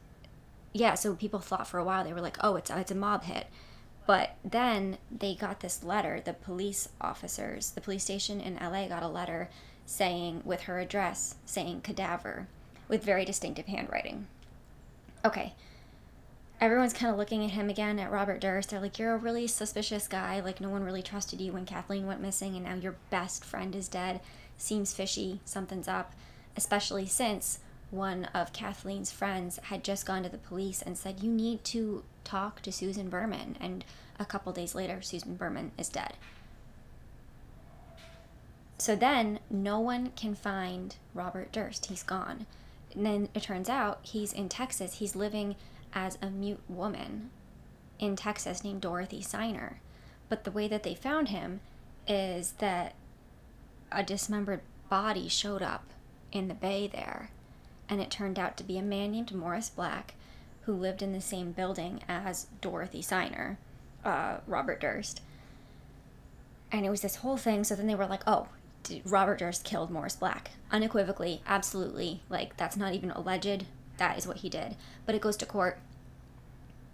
yeah, 0.72 0.94
so 0.94 1.14
people 1.14 1.40
thought 1.40 1.66
for 1.66 1.78
a 1.78 1.84
while, 1.84 2.04
they 2.04 2.12
were 2.12 2.20
like, 2.20 2.38
oh, 2.40 2.56
it's, 2.56 2.70
it's 2.70 2.90
a 2.90 2.94
mob 2.94 3.24
hit. 3.24 3.46
But 4.06 4.36
then 4.44 4.98
they 5.10 5.34
got 5.34 5.60
this 5.60 5.82
letter, 5.82 6.20
the 6.22 6.34
police 6.34 6.90
officers, 7.00 7.70
the 7.70 7.80
police 7.80 8.04
station 8.04 8.40
in 8.40 8.56
LA 8.56 8.88
got 8.88 9.02
a 9.02 9.08
letter 9.08 9.48
saying, 9.86 10.42
with 10.44 10.62
her 10.62 10.78
address, 10.78 11.36
saying 11.44 11.82
cadaver, 11.82 12.46
with 12.88 13.04
very 13.04 13.24
distinctive 13.24 13.66
handwriting. 13.66 14.26
Okay. 15.24 15.54
Everyone's 16.60 16.92
kind 16.92 17.10
of 17.10 17.18
looking 17.18 17.44
at 17.44 17.50
him 17.50 17.68
again, 17.68 17.98
at 17.98 18.10
Robert 18.10 18.40
Durst. 18.40 18.70
They're 18.70 18.80
like, 18.80 18.98
You're 18.98 19.14
a 19.14 19.18
really 19.18 19.46
suspicious 19.46 20.08
guy. 20.08 20.40
Like, 20.40 20.60
no 20.60 20.68
one 20.68 20.84
really 20.84 21.02
trusted 21.02 21.40
you 21.40 21.52
when 21.52 21.66
Kathleen 21.66 22.06
went 22.06 22.20
missing, 22.20 22.54
and 22.54 22.64
now 22.64 22.74
your 22.74 22.96
best 23.10 23.44
friend 23.44 23.74
is 23.74 23.88
dead. 23.88 24.20
Seems 24.56 24.94
fishy. 24.94 25.40
Something's 25.44 25.88
up. 25.88 26.12
Especially 26.56 27.06
since 27.06 27.58
one 27.90 28.26
of 28.34 28.52
Kathleen's 28.52 29.10
friends 29.10 29.58
had 29.64 29.84
just 29.84 30.06
gone 30.06 30.22
to 30.22 30.28
the 30.28 30.38
police 30.38 30.82
and 30.82 30.96
said, 30.96 31.22
You 31.22 31.30
need 31.30 31.64
to 31.64 32.04
talk 32.24 32.60
to 32.62 32.72
Susan 32.72 33.08
Berman. 33.08 33.56
And 33.60 33.84
a 34.18 34.24
couple 34.24 34.52
days 34.52 34.74
later, 34.74 35.02
Susan 35.02 35.36
Berman 35.36 35.72
is 35.78 35.88
dead. 35.88 36.14
So 38.78 38.96
then 38.96 39.38
no 39.50 39.78
one 39.78 40.10
can 40.16 40.34
find 40.34 40.96
Robert 41.14 41.52
Durst. 41.52 41.86
He's 41.86 42.02
gone. 42.02 42.46
And 42.94 43.06
then 43.06 43.28
it 43.34 43.42
turns 43.42 43.68
out 43.68 44.00
he's 44.02 44.32
in 44.32 44.48
Texas. 44.48 44.94
He's 44.94 45.16
living 45.16 45.56
as 45.92 46.18
a 46.20 46.30
mute 46.30 46.62
woman 46.68 47.30
in 47.98 48.16
Texas 48.16 48.64
named 48.64 48.80
Dorothy 48.80 49.22
Ciner. 49.22 49.74
But 50.28 50.44
the 50.44 50.50
way 50.50 50.68
that 50.68 50.82
they 50.82 50.94
found 50.94 51.28
him 51.28 51.60
is 52.06 52.52
that 52.58 52.94
a 53.92 54.02
dismembered 54.02 54.60
body 54.88 55.28
showed 55.28 55.62
up 55.62 55.86
in 56.32 56.48
the 56.48 56.54
bay 56.54 56.86
there. 56.86 57.30
And 57.88 58.00
it 58.00 58.10
turned 58.10 58.38
out 58.38 58.56
to 58.56 58.64
be 58.64 58.78
a 58.78 58.82
man 58.82 59.12
named 59.12 59.32
Morris 59.32 59.68
Black 59.68 60.14
who 60.62 60.72
lived 60.72 61.02
in 61.02 61.12
the 61.12 61.20
same 61.20 61.52
building 61.52 62.00
as 62.08 62.46
Dorothy 62.60 63.02
Ciner, 63.02 63.56
uh, 64.04 64.38
Robert 64.46 64.80
Durst. 64.80 65.20
And 66.72 66.86
it 66.86 66.90
was 66.90 67.02
this 67.02 67.16
whole 67.16 67.36
thing. 67.36 67.64
So 67.64 67.74
then 67.74 67.86
they 67.86 67.94
were 67.94 68.06
like, 68.06 68.22
oh, 68.26 68.48
Robert 69.04 69.38
Durst 69.38 69.64
killed 69.64 69.90
Morris 69.90 70.16
Black. 70.16 70.52
Unequivocally, 70.70 71.42
absolutely. 71.46 72.22
Like, 72.28 72.56
that's 72.56 72.76
not 72.76 72.94
even 72.94 73.10
alleged. 73.10 73.66
That 73.96 74.18
is 74.18 74.26
what 74.26 74.38
he 74.38 74.48
did. 74.48 74.76
But 75.06 75.14
it 75.14 75.20
goes 75.20 75.36
to 75.38 75.46
court. 75.46 75.78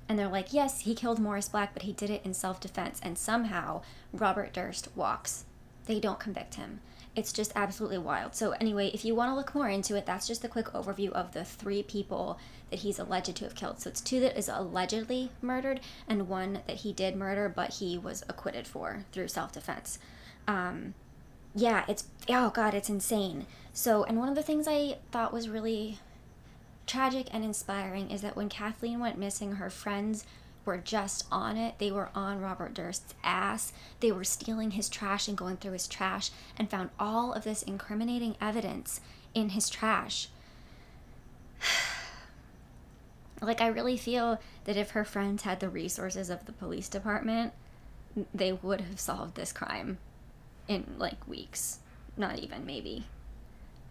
And 0.08 0.18
they're 0.18 0.28
like, 0.28 0.52
yes, 0.52 0.80
he 0.80 0.94
killed 0.94 1.20
Morris 1.20 1.48
Black, 1.48 1.72
but 1.72 1.82
he 1.82 1.92
did 1.92 2.10
it 2.10 2.24
in 2.24 2.34
self 2.34 2.60
defense. 2.60 3.00
And 3.02 3.16
somehow 3.16 3.82
Robert 4.12 4.52
Durst 4.52 4.88
walks. 4.96 5.44
They 5.86 6.00
don't 6.00 6.20
convict 6.20 6.56
him. 6.56 6.80
It's 7.16 7.32
just 7.32 7.52
absolutely 7.56 7.98
wild. 7.98 8.34
So, 8.34 8.52
anyway, 8.52 8.90
if 8.94 9.04
you 9.04 9.14
want 9.14 9.30
to 9.30 9.34
look 9.34 9.54
more 9.54 9.68
into 9.68 9.96
it, 9.96 10.06
that's 10.06 10.28
just 10.28 10.44
a 10.44 10.48
quick 10.48 10.66
overview 10.66 11.10
of 11.10 11.32
the 11.32 11.44
three 11.44 11.82
people 11.82 12.38
that 12.70 12.80
he's 12.80 12.98
alleged 13.00 13.34
to 13.36 13.44
have 13.44 13.56
killed. 13.56 13.80
So, 13.80 13.90
it's 13.90 14.00
two 14.00 14.20
that 14.20 14.38
is 14.38 14.48
allegedly 14.48 15.30
murdered, 15.42 15.80
and 16.08 16.28
one 16.28 16.60
that 16.66 16.78
he 16.78 16.92
did 16.92 17.16
murder, 17.16 17.48
but 17.48 17.74
he 17.74 17.98
was 17.98 18.22
acquitted 18.28 18.66
for 18.66 19.04
through 19.10 19.28
self 19.28 19.52
defense. 19.52 19.98
Um, 20.46 20.94
yeah, 21.54 21.84
it's 21.88 22.04
oh 22.28 22.50
god, 22.50 22.74
it's 22.74 22.88
insane. 22.88 23.46
So, 23.72 24.04
and 24.04 24.18
one 24.18 24.28
of 24.28 24.34
the 24.34 24.42
things 24.42 24.66
I 24.68 24.98
thought 25.10 25.32
was 25.32 25.48
really 25.48 25.98
tragic 26.86 27.28
and 27.32 27.44
inspiring 27.44 28.10
is 28.10 28.20
that 28.22 28.36
when 28.36 28.48
Kathleen 28.48 29.00
went 29.00 29.18
missing, 29.18 29.52
her 29.52 29.70
friends 29.70 30.24
were 30.64 30.76
just 30.76 31.26
on 31.30 31.56
it. 31.56 31.78
They 31.78 31.90
were 31.90 32.10
on 32.14 32.40
Robert 32.40 32.74
Durst's 32.74 33.14
ass. 33.24 33.72
They 34.00 34.12
were 34.12 34.24
stealing 34.24 34.72
his 34.72 34.88
trash 34.88 35.28
and 35.28 35.36
going 35.36 35.56
through 35.56 35.72
his 35.72 35.88
trash 35.88 36.30
and 36.58 36.68
found 36.68 36.90
all 36.98 37.32
of 37.32 37.44
this 37.44 37.62
incriminating 37.62 38.36
evidence 38.40 39.00
in 39.34 39.50
his 39.50 39.68
trash. 39.70 40.28
like, 43.40 43.60
I 43.60 43.68
really 43.68 43.96
feel 43.96 44.40
that 44.64 44.76
if 44.76 44.90
her 44.90 45.04
friends 45.04 45.44
had 45.44 45.60
the 45.60 45.68
resources 45.68 46.28
of 46.28 46.44
the 46.46 46.52
police 46.52 46.88
department, 46.88 47.52
they 48.34 48.52
would 48.52 48.82
have 48.82 49.00
solved 49.00 49.36
this 49.36 49.52
crime 49.52 49.98
in 50.70 50.94
like 50.96 51.26
weeks. 51.28 51.80
Not 52.16 52.38
even, 52.38 52.64
maybe. 52.64 53.04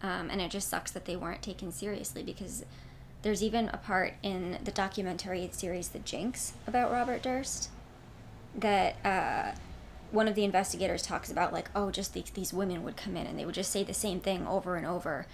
Um, 0.02 0.30
and 0.30 0.40
it 0.40 0.50
just 0.50 0.68
sucks 0.68 0.90
that 0.92 1.04
they 1.04 1.14
weren't 1.14 1.42
taken 1.42 1.70
seriously 1.70 2.22
because 2.22 2.64
there's 3.22 3.42
even 3.42 3.68
a 3.68 3.76
part 3.76 4.14
in 4.22 4.58
the 4.64 4.70
documentary 4.70 5.48
series 5.52 5.88
The 5.88 5.98
Jinx 5.98 6.54
about 6.66 6.90
Robert 6.90 7.22
Durst 7.22 7.68
that 8.56 8.96
uh, 9.04 9.52
one 10.10 10.26
of 10.26 10.34
the 10.34 10.44
investigators 10.44 11.02
talks 11.02 11.30
about, 11.30 11.52
like, 11.52 11.70
oh, 11.74 11.90
just 11.90 12.14
these, 12.14 12.30
these 12.30 12.52
women 12.52 12.82
would 12.82 12.96
come 12.96 13.14
in 13.14 13.26
and 13.26 13.38
they 13.38 13.44
would 13.44 13.54
just 13.54 13.70
say 13.70 13.84
the 13.84 13.94
same 13.94 14.20
thing 14.20 14.46
over 14.46 14.76
and 14.76 14.86
over. 14.86 15.26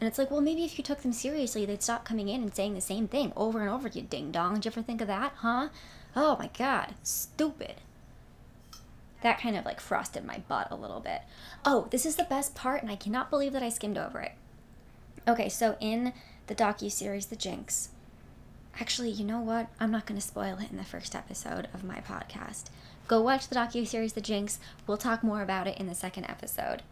And 0.00 0.08
it's 0.08 0.18
like, 0.18 0.30
well, 0.30 0.40
maybe 0.40 0.64
if 0.64 0.78
you 0.78 0.84
took 0.84 1.02
them 1.02 1.12
seriously, 1.12 1.66
they'd 1.66 1.82
stop 1.82 2.04
coming 2.04 2.28
in 2.28 2.42
and 2.42 2.54
saying 2.54 2.74
the 2.74 2.80
same 2.80 3.06
thing 3.06 3.32
over 3.36 3.60
and 3.60 3.68
over, 3.68 3.88
you 3.88 4.02
ding 4.02 4.32
dong. 4.32 4.54
Did 4.54 4.64
you 4.64 4.70
ever 4.70 4.82
think 4.82 5.02
of 5.02 5.08
that, 5.08 5.34
huh? 5.36 5.68
Oh 6.16 6.36
my 6.38 6.48
god, 6.56 6.94
stupid. 7.02 7.74
That 9.24 9.40
kind 9.40 9.56
of 9.56 9.64
like 9.64 9.80
frosted 9.80 10.22
my 10.22 10.42
butt 10.48 10.68
a 10.70 10.74
little 10.74 11.00
bit. 11.00 11.22
Oh, 11.64 11.88
this 11.90 12.04
is 12.04 12.16
the 12.16 12.24
best 12.24 12.54
part, 12.54 12.82
and 12.82 12.90
I 12.90 12.96
cannot 12.96 13.30
believe 13.30 13.54
that 13.54 13.62
I 13.62 13.70
skimmed 13.70 13.96
over 13.96 14.20
it. 14.20 14.32
Okay, 15.26 15.48
so 15.48 15.78
in 15.80 16.12
the 16.46 16.54
docu 16.54 16.92
series 16.92 17.26
The 17.26 17.36
Jinx. 17.36 17.88
Actually, 18.78 19.08
you 19.08 19.24
know 19.24 19.40
what? 19.40 19.68
I'm 19.80 19.90
not 19.90 20.04
going 20.04 20.20
to 20.20 20.26
spoil 20.26 20.58
it 20.58 20.70
in 20.70 20.76
the 20.76 20.84
first 20.84 21.14
episode 21.14 21.68
of 21.72 21.84
my 21.84 22.00
podcast. 22.00 22.64
Go 23.08 23.22
watch 23.22 23.48
the 23.48 23.54
docu 23.54 23.86
series 23.86 24.12
The 24.12 24.20
Jinx. 24.20 24.58
We'll 24.86 24.98
talk 24.98 25.24
more 25.24 25.40
about 25.40 25.66
it 25.66 25.78
in 25.78 25.86
the 25.86 25.94
second 25.94 26.24
episode, 26.24 26.82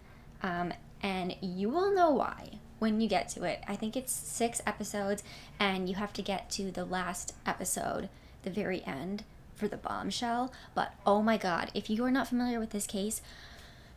um, 0.42 0.72
and 1.02 1.36
you 1.42 1.68
will 1.68 1.94
know 1.94 2.12
why 2.12 2.52
when 2.78 2.98
you 3.02 3.08
get 3.08 3.28
to 3.28 3.44
it. 3.44 3.62
I 3.68 3.76
think 3.76 3.94
it's 3.94 4.10
six 4.10 4.62
episodes, 4.66 5.22
and 5.60 5.86
you 5.86 5.96
have 5.96 6.14
to 6.14 6.22
get 6.22 6.48
to 6.52 6.70
the 6.70 6.86
last 6.86 7.34
episode, 7.44 8.08
the 8.42 8.50
very 8.50 8.82
end, 8.86 9.24
for 9.62 9.68
the 9.68 9.76
bombshell. 9.76 10.52
But 10.74 10.92
oh 11.06 11.22
my 11.22 11.36
god, 11.36 11.70
if 11.72 11.88
you 11.88 12.04
are 12.04 12.10
not 12.10 12.26
familiar 12.26 12.58
with 12.58 12.70
this 12.70 12.86
case, 12.86 13.22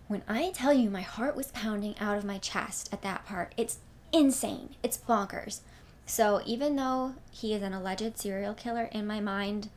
when 0.07 0.21
I 0.27 0.51
tell 0.51 0.71
you 0.71 0.91
my 0.91 1.01
heart 1.01 1.35
was 1.35 1.47
pounding 1.47 1.95
out 1.99 2.19
of 2.19 2.23
my 2.23 2.37
chest 2.37 2.87
at 2.93 3.01
that 3.01 3.25
part, 3.25 3.55
it's 3.57 3.79
insane. 4.13 4.75
It's 4.83 4.95
bonkers. 4.97 5.61
So 6.05 6.43
even 6.45 6.75
though 6.75 7.15
he 7.31 7.55
is 7.55 7.63
an 7.63 7.73
alleged 7.73 8.19
serial 8.19 8.53
killer 8.53 8.89
in 8.91 9.07
my 9.07 9.19
mind, 9.19 9.69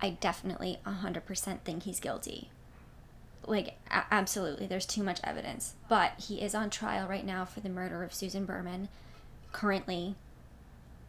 I 0.00 0.10
definitely 0.10 0.78
100% 0.86 1.60
think 1.60 1.82
he's 1.82 2.00
guilty. 2.00 2.48
Like, 3.46 3.76
a- 3.90 4.06
absolutely, 4.10 4.66
there's 4.66 4.86
too 4.86 5.02
much 5.02 5.20
evidence. 5.22 5.74
But 5.90 6.12
he 6.16 6.40
is 6.40 6.54
on 6.54 6.70
trial 6.70 7.06
right 7.06 7.26
now 7.26 7.44
for 7.44 7.60
the 7.60 7.68
murder 7.68 8.02
of 8.02 8.14
Susan 8.14 8.46
Berman. 8.46 8.88
Currently, 9.52 10.14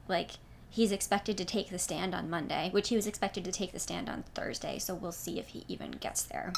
like, 0.09 0.31
he's 0.75 0.91
expected 0.91 1.37
to 1.37 1.45
take 1.45 1.69
the 1.69 1.79
stand 1.79 2.13
on 2.13 2.29
Monday, 2.29 2.69
which 2.71 2.89
he 2.89 2.97
was 2.97 3.07
expected 3.07 3.45
to 3.45 3.51
take 3.51 3.71
the 3.71 3.79
stand 3.79 4.09
on 4.09 4.25
Thursday, 4.33 4.77
so 4.77 4.93
we'll 4.93 5.13
see 5.13 5.39
if 5.39 5.47
he 5.49 5.63
even 5.69 5.91
gets 5.91 6.23
there. 6.23 6.51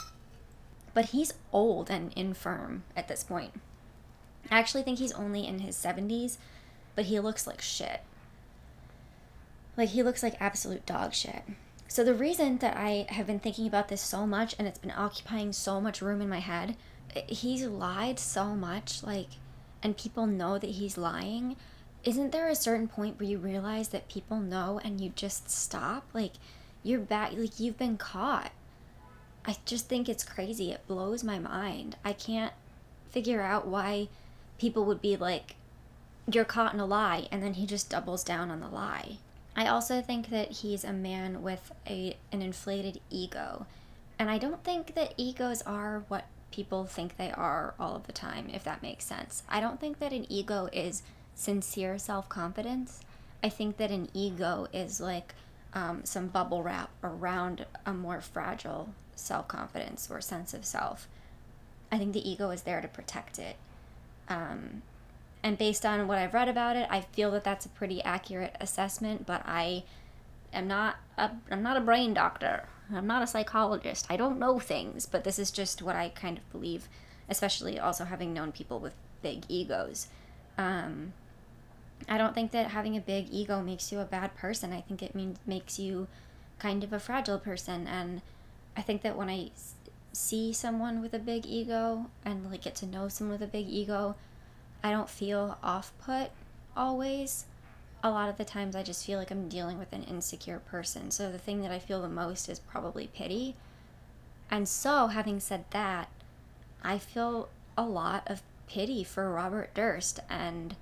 But 0.96 1.10
he's 1.10 1.36
old 1.54 1.92
and 1.92 2.12
infirm 2.14 2.84
at 2.96 3.08
this 3.08 3.24
point. 3.24 3.54
I 4.50 4.58
actually 4.58 4.82
think 4.82 4.98
he's 4.98 5.12
only 5.12 5.46
in 5.46 5.60
his 5.60 5.76
70s, 5.76 6.38
but 6.96 7.06
he 7.06 7.20
looks 7.20 7.46
like 7.46 7.62
shit. 7.62 8.02
Like, 9.78 9.90
he 9.90 10.02
looks 10.02 10.24
like 10.24 10.36
absolute 10.40 10.88
dog 10.88 11.14
shit. 11.14 11.44
So, 11.88 12.04
the 12.04 12.16
reason 12.16 12.58
that 12.58 12.76
I 12.76 13.06
have 13.10 13.28
been 13.28 13.40
thinking 13.40 13.68
about 13.68 13.88
this 13.88 14.02
so 14.02 14.26
much 14.26 14.56
and 14.58 14.68
it's 14.68 14.80
been 14.80 14.90
occupying 14.90 15.54
so 15.54 15.80
much 15.80 16.02
room 16.02 16.24
in 16.24 16.30
my 16.30 16.40
head, 16.40 16.76
he's 17.28 17.64
lied 17.68 18.18
so 18.18 18.56
much, 18.56 19.04
like, 19.04 19.28
and 19.84 19.96
people 19.96 20.26
know 20.26 20.58
that 20.58 20.72
he's 20.72 20.98
lying. 20.98 21.56
Isn't 22.08 22.32
there 22.32 22.48
a 22.48 22.56
certain 22.56 22.88
point 22.88 23.20
where 23.20 23.28
you 23.28 23.38
realize 23.38 23.90
that 23.90 24.08
people 24.08 24.40
know 24.40 24.80
and 24.82 25.02
you 25.02 25.12
just 25.14 25.50
stop? 25.50 26.06
Like, 26.14 26.36
you're 26.82 27.02
back, 27.02 27.34
like, 27.34 27.60
you've 27.60 27.78
been 27.78 27.98
caught. 27.98 28.54
I 29.44 29.58
just 29.66 29.90
think 29.90 30.08
it's 30.08 30.24
crazy. 30.24 30.72
It 30.72 30.88
blows 30.88 31.22
my 31.22 31.38
mind. 31.38 31.98
I 32.06 32.14
can't 32.14 32.54
figure 33.10 33.42
out 33.42 33.68
why 33.68 34.08
people 34.58 34.86
would 34.86 35.02
be 35.02 35.18
like, 35.18 35.56
you're 36.32 36.46
caught 36.46 36.74
in 36.74 36.80
a 36.80 36.86
lie, 36.86 37.28
and 37.30 37.44
then 37.44 37.56
he 37.56 37.66
just 37.66 37.90
doubles 37.90 38.24
down 38.24 38.52
on 38.52 38.62
the 38.62 38.70
lie. 38.70 39.18
I 39.54 39.68
also 39.68 40.02
think 40.02 40.30
that 40.30 40.52
he's 40.52 40.86
a 40.86 40.94
man 40.94 41.44
with 41.44 41.74
a 41.86 42.16
an 42.32 42.42
inflated 42.42 43.02
ego. 43.10 43.66
And 44.18 44.30
I 44.30 44.38
don't 44.38 44.64
think 44.64 44.96
that 44.96 45.14
egos 45.18 45.62
are 45.64 46.06
what 46.08 46.28
people 46.52 46.86
think 46.86 47.18
they 47.18 47.32
are 47.32 47.74
all 47.78 47.98
of 47.98 48.08
the 48.08 48.14
time, 48.14 48.50
if 48.54 48.64
that 48.64 48.82
makes 48.82 49.04
sense. 49.04 49.44
I 49.50 49.60
don't 49.60 49.82
think 49.82 50.00
that 50.00 50.14
an 50.14 50.26
ego 50.32 50.70
is 50.72 51.04
sincere 51.38 51.98
self 51.98 52.28
confidence. 52.28 53.02
I 53.44 53.50
think 53.50 53.78
that 53.78 53.92
an 53.92 54.10
ego 54.14 54.68
is 54.74 55.00
like 55.00 55.36
um, 55.74 56.02
some 56.04 56.28
bubble 56.28 56.64
wrap 56.64 56.90
around 57.04 57.66
a 57.86 57.94
more 57.94 58.20
fragile 58.20 58.90
self 59.16 59.48
confidence 59.48 60.10
or 60.12 60.20
sense 60.20 60.54
of 60.54 60.66
self. 60.66 61.08
I 61.92 61.98
think 61.98 62.14
the 62.14 62.30
ego 62.30 62.50
is 62.50 62.64
there 62.64 62.82
to 62.82 62.88
protect 62.88 63.40
it. 63.40 63.56
Um, 64.28 64.82
and 65.44 65.58
based 65.58 65.86
on 65.86 66.08
what 66.08 66.18
I've 66.18 66.34
read 66.34 66.50
about 66.50 66.76
it, 66.76 66.88
I 66.90 67.02
feel 67.02 67.32
that 67.32 67.44
that's 67.44 67.66
a 67.66 67.70
pretty 67.70 68.04
accurate 68.04 68.56
assessment. 68.60 69.26
But 69.26 69.44
I 69.46 69.84
am 70.52 70.68
not 70.68 70.98
a 71.18 71.32
I'm 71.52 71.64
not 71.64 71.78
a 71.78 71.82
brain 71.82 72.14
doctor. 72.14 72.68
I'm 72.94 73.08
not 73.08 73.22
a 73.22 73.28
psychologist. 73.28 74.08
I 74.10 74.18
don't 74.18 74.40
know 74.40 74.60
things, 74.60 75.06
but 75.06 75.24
this 75.24 75.38
is 75.38 75.52
just 75.52 75.82
what 75.82 75.96
I 75.96 76.10
kind 76.10 76.38
of 76.38 76.52
believe, 76.52 76.88
especially 77.30 77.78
also 77.78 78.06
having 78.06 78.34
known 78.34 78.52
people 78.54 78.80
with 78.80 78.94
big 79.22 79.44
egos. 79.50 80.08
Um, 80.58 81.14
I 82.08 82.18
don't 82.18 82.34
think 82.34 82.52
that 82.52 82.68
having 82.68 82.96
a 82.96 83.02
big 83.02 83.28
ego 83.32 83.62
makes 83.62 83.92
you 83.92 84.00
a 84.00 84.06
bad 84.06 84.36
person. 84.36 84.72
I 84.72 84.82
think 84.82 85.02
it 85.02 85.16
means 85.16 85.38
makes 85.46 85.80
you 85.80 86.08
kind 86.60 86.84
of 86.84 86.94
a 86.94 87.00
fragile 87.00 87.40
person, 87.40 87.88
and 87.88 88.22
I 88.76 88.82
think 88.82 89.02
that 89.02 89.18
when 89.18 89.30
I 89.30 89.52
see 90.14 90.52
someone 90.52 91.02
with 91.02 91.14
a 91.14 91.20
big 91.20 91.46
ego 91.46 92.08
and 92.26 92.50
like 92.50 92.64
get 92.64 92.76
to 92.76 92.86
know 92.86 93.08
someone 93.08 93.40
with 93.40 93.48
a 93.48 93.52
big 93.52 93.68
ego, 93.68 94.16
I 94.84 94.92
don't 94.92 95.10
feel 95.10 95.58
off 95.64 95.92
put 96.00 96.32
always. 96.76 97.46
A 98.04 98.12
lot 98.12 98.30
of 98.30 98.38
the 98.38 98.46
times 98.46 98.76
I 98.76 98.84
just 98.84 99.06
feel 99.06 99.18
like 99.18 99.32
I'm 99.32 99.50
dealing 99.50 99.80
with 99.80 99.92
an 99.92 100.04
insecure 100.04 100.60
person. 100.60 101.12
So 101.12 101.32
the 101.32 101.40
thing 101.40 101.62
that 101.62 101.72
I 101.72 101.80
feel 101.80 102.02
the 102.02 102.08
most 102.08 102.48
is 102.48 102.60
probably 102.60 103.08
pity. 103.08 103.56
And 104.50 104.68
so, 104.68 105.08
having 105.08 105.40
said 105.40 105.66
that, 105.72 106.10
I 106.84 107.00
feel 107.00 107.50
a 107.78 107.84
lot 107.84 108.24
of 108.28 108.44
pity 108.68 109.04
for 109.04 109.32
Robert 109.32 109.74
Durst 109.74 110.20
and 110.30 110.76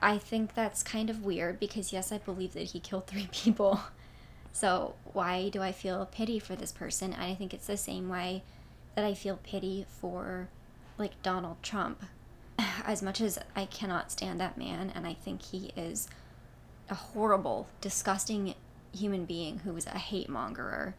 I 0.00 0.18
think 0.18 0.54
that's 0.54 0.82
kind 0.82 1.10
of 1.10 1.24
weird 1.24 1.58
because 1.58 1.92
yes, 1.92 2.12
I 2.12 2.18
believe 2.18 2.52
that 2.54 2.70
he 2.70 2.80
killed 2.80 3.06
3 3.06 3.28
people. 3.32 3.80
So, 4.52 4.94
why 5.12 5.50
do 5.50 5.60
I 5.62 5.72
feel 5.72 6.06
pity 6.06 6.38
for 6.38 6.56
this 6.56 6.72
person? 6.72 7.12
And 7.12 7.22
I 7.22 7.34
think 7.34 7.52
it's 7.52 7.66
the 7.66 7.76
same 7.76 8.08
way 8.08 8.42
that 8.94 9.04
I 9.04 9.14
feel 9.14 9.38
pity 9.42 9.86
for 9.88 10.48
like 10.96 11.22
Donald 11.22 11.62
Trump. 11.62 12.02
As 12.86 13.02
much 13.02 13.20
as 13.20 13.38
I 13.54 13.66
cannot 13.66 14.12
stand 14.12 14.40
that 14.40 14.56
man 14.56 14.90
and 14.94 15.06
I 15.06 15.14
think 15.14 15.42
he 15.42 15.72
is 15.76 16.08
a 16.88 16.94
horrible, 16.94 17.68
disgusting 17.80 18.54
human 18.94 19.24
being 19.24 19.58
who 19.60 19.76
is 19.76 19.86
a 19.86 19.98
hate 19.98 20.28
mongerer. 20.28 20.94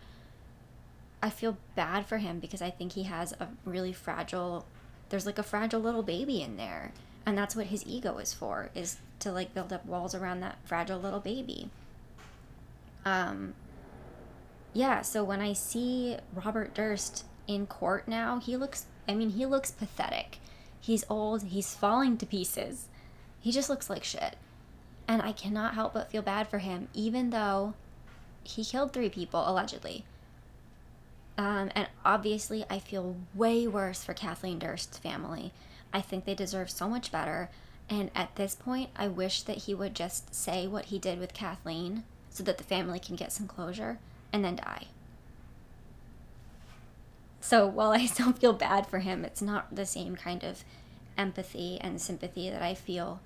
I 1.23 1.29
feel 1.31 1.57
bad 1.75 2.05
for 2.05 2.17
him 2.17 2.39
because 2.39 2.61
I 2.61 2.69
think 2.69 2.91
he 2.91 3.03
has 3.03 3.31
a 3.33 3.47
really 3.65 3.93
fragile 3.93 4.65
there's 5.09 5.25
like 5.25 5.39
a 5.39 5.43
fragile 5.43 5.79
little 5.79 6.03
baby 6.03 6.41
in 6.41 6.57
there. 6.57 6.91
And 7.27 7.37
that's 7.37 7.57
what 7.57 7.65
his 7.65 7.85
ego 7.85 8.19
is 8.19 8.33
for, 8.33 8.69
is 8.73 8.99
to 9.19 9.33
like 9.33 9.53
build 9.53 9.73
up 9.73 9.85
walls 9.85 10.15
around 10.15 10.39
that 10.39 10.59
fragile 10.63 10.97
little 10.97 11.19
baby. 11.19 11.69
Um, 13.03 13.53
yeah, 14.73 15.01
so 15.01 15.25
when 15.25 15.41
I 15.41 15.51
see 15.51 16.15
Robert 16.33 16.73
Durst 16.73 17.25
in 17.45 17.67
court 17.67 18.07
now, 18.07 18.39
he 18.39 18.55
looks, 18.55 18.85
I 19.09 19.13
mean, 19.13 19.31
he 19.31 19.45
looks 19.45 19.71
pathetic. 19.71 20.37
He's 20.79 21.03
old, 21.09 21.43
he's 21.43 21.75
falling 21.75 22.15
to 22.17 22.25
pieces. 22.25 22.87
He 23.41 23.51
just 23.51 23.69
looks 23.69 23.89
like 23.89 24.05
shit. 24.05 24.37
And 25.05 25.21
I 25.21 25.33
cannot 25.33 25.73
help 25.73 25.93
but 25.95 26.09
feel 26.09 26.21
bad 26.21 26.47
for 26.47 26.59
him, 26.59 26.87
even 26.93 27.31
though 27.31 27.73
he 28.43 28.63
killed 28.63 28.93
three 28.93 29.09
people, 29.09 29.43
allegedly. 29.45 30.05
Um, 31.37 31.71
and 31.75 31.89
obviously, 32.05 32.63
I 32.69 32.79
feel 32.79 33.17
way 33.35 33.67
worse 33.67 34.01
for 34.01 34.13
Kathleen 34.13 34.59
Durst's 34.59 34.97
family. 34.97 35.51
I 35.93 36.01
think 36.01 36.25
they 36.25 36.35
deserve 36.35 36.69
so 36.69 36.87
much 36.87 37.11
better. 37.11 37.49
And 37.89 38.11
at 38.13 38.35
this 38.35 38.55
point, 38.55 38.89
I 38.95 39.07
wish 39.07 39.41
that 39.43 39.59
he 39.59 39.73
would 39.73 39.95
just 39.95 40.35
say 40.35 40.67
what 40.67 40.85
he 40.85 40.99
did 40.99 41.19
with 41.19 41.33
Kathleen 41.33 42.03
so 42.29 42.43
that 42.43 42.57
the 42.57 42.63
family 42.63 42.99
can 42.99 43.15
get 43.15 43.31
some 43.31 43.47
closure 43.47 43.99
and 44.33 44.43
then 44.43 44.57
die. 44.57 44.87
So 47.39 47.65
while 47.65 47.91
I 47.91 48.05
still 48.07 48.33
feel 48.33 48.53
bad 48.53 48.87
for 48.87 48.99
him, 48.99 49.23
it's 49.23 49.41
not 49.41 49.75
the 49.75 49.85
same 49.85 50.15
kind 50.15 50.43
of 50.43 50.63
empathy 51.17 51.79
and 51.79 51.99
sympathy 51.99 52.49
that 52.49 52.61
I 52.61 52.73
feel 52.73 53.21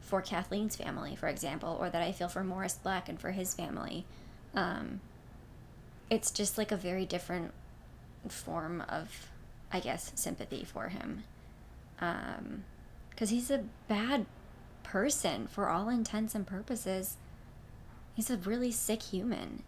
for 0.00 0.20
Kathleen's 0.20 0.76
family, 0.76 1.16
for 1.16 1.28
example, 1.28 1.76
or 1.80 1.88
that 1.88 2.02
I 2.02 2.12
feel 2.12 2.28
for 2.28 2.44
Morris 2.44 2.74
Black 2.74 3.08
and 3.08 3.18
for 3.18 3.30
his 3.30 3.54
family. 3.54 4.04
Um, 4.54 5.00
it's 6.10 6.30
just 6.30 6.58
like 6.58 6.70
a 6.70 6.76
very 6.76 7.06
different 7.06 7.52
form 8.28 8.82
of, 8.88 9.30
I 9.72 9.80
guess, 9.80 10.12
sympathy 10.14 10.64
for 10.64 10.88
him. 10.88 11.24
Because 13.10 13.30
um, 13.30 13.36
he's 13.36 13.50
a 13.50 13.64
bad 13.88 14.26
person 14.82 15.46
for 15.46 15.68
all 15.68 15.88
intents 15.88 16.34
and 16.34 16.46
purposes. 16.46 17.16
He's 18.14 18.30
a 18.30 18.36
really 18.36 18.70
sick 18.70 19.02
human, 19.02 19.62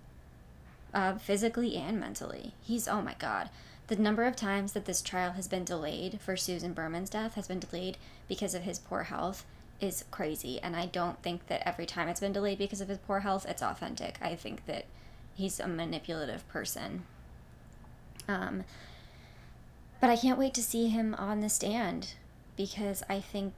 uh, 0.95 1.16
physically 1.19 1.76
and 1.76 1.99
mentally. 1.99 2.55
He's, 2.62 2.87
oh 2.87 3.02
my 3.02 3.14
God. 3.19 3.50
The 3.88 3.97
number 3.97 4.25
of 4.25 4.35
times 4.35 4.73
that 4.73 4.85
this 4.85 5.02
trial 5.02 5.33
has 5.33 5.47
been 5.47 5.64
delayed 5.64 6.21
for 6.21 6.37
Susan 6.37 6.73
Berman's 6.73 7.11
death 7.11 7.35
has 7.35 7.47
been 7.49 7.61
delayed 7.61 7.99
because 8.28 8.55
of 8.55 8.62
his 8.62 8.78
poor 8.78 9.05
health 9.05 9.45
is 9.81 10.05
crazy. 10.11 10.61
And 10.61 10.75
I 10.75 10.87
don't 10.87 11.23
think 11.23 11.47
that 11.47 11.66
every 11.66 11.87
time 11.87 12.09
it's 12.09 12.21
been 12.21 12.33
delayed 12.33 12.59
because 12.59 12.81
of 12.81 12.88
his 12.88 12.99
poor 12.99 13.21
health, 13.21 13.47
it's 13.49 13.62
authentic. 13.62 14.19
I 14.21 14.35
think 14.35 14.66
that 14.66 14.87
he's 15.35 15.61
a 15.61 15.69
manipulative 15.69 16.47
person. 16.49 17.05
Um, 18.28 18.64
but 20.00 20.11
I 20.11 20.16
can't 20.16 20.38
wait 20.38 20.55
to 20.55 20.62
see 20.62 20.88
him 20.88 21.14
on 21.14 21.40
the 21.40 21.49
stand 21.49 22.14
because 22.57 23.03
I 23.09 23.21
think 23.21 23.55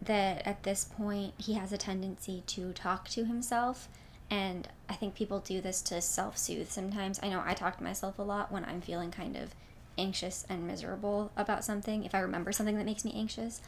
that 0.00 0.46
at 0.46 0.62
this 0.62 0.84
point 0.84 1.34
he 1.38 1.54
has 1.54 1.72
a 1.72 1.78
tendency 1.78 2.42
to 2.46 2.72
talk 2.72 3.08
to 3.10 3.24
himself. 3.24 3.88
And 4.30 4.68
I 4.88 4.94
think 4.94 5.14
people 5.14 5.40
do 5.40 5.60
this 5.60 5.80
to 5.82 6.00
self 6.00 6.36
soothe 6.36 6.68
sometimes. 6.68 7.18
I 7.22 7.28
know 7.28 7.42
I 7.44 7.54
talk 7.54 7.78
to 7.78 7.84
myself 7.84 8.18
a 8.18 8.22
lot 8.22 8.52
when 8.52 8.64
I'm 8.64 8.80
feeling 8.80 9.10
kind 9.10 9.36
of 9.36 9.54
anxious 9.96 10.46
and 10.48 10.66
miserable 10.66 11.32
about 11.36 11.64
something. 11.64 12.04
If 12.04 12.14
I 12.14 12.20
remember 12.20 12.52
something 12.52 12.76
that 12.76 12.86
makes 12.86 13.04
me 13.04 13.12
anxious, 13.14 13.60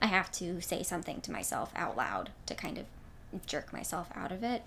I 0.00 0.06
have 0.06 0.30
to 0.32 0.60
say 0.60 0.82
something 0.82 1.20
to 1.22 1.32
myself 1.32 1.72
out 1.76 1.96
loud 1.96 2.30
to 2.46 2.54
kind 2.54 2.78
of 2.78 2.86
jerk 3.46 3.72
myself 3.72 4.08
out 4.14 4.32
of 4.32 4.42
it. 4.42 4.62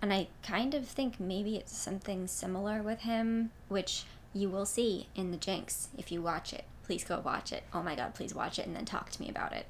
And 0.00 0.12
I 0.12 0.28
kind 0.42 0.74
of 0.74 0.86
think 0.86 1.18
maybe 1.18 1.56
it's 1.56 1.76
something 1.76 2.26
similar 2.26 2.82
with 2.82 3.00
him, 3.00 3.50
which 3.68 4.04
you 4.32 4.48
will 4.48 4.66
see 4.66 5.08
in 5.14 5.30
the 5.30 5.36
Jinx 5.36 5.88
if 5.96 6.12
you 6.12 6.22
watch 6.22 6.52
it. 6.52 6.64
Please 6.88 7.04
go 7.04 7.20
watch 7.20 7.52
it. 7.52 7.64
Oh 7.74 7.82
my 7.82 7.94
god, 7.94 8.14
please 8.14 8.34
watch 8.34 8.58
it 8.58 8.66
and 8.66 8.74
then 8.74 8.86
talk 8.86 9.10
to 9.10 9.20
me 9.22 9.28
about 9.28 9.52
it. 9.52 9.66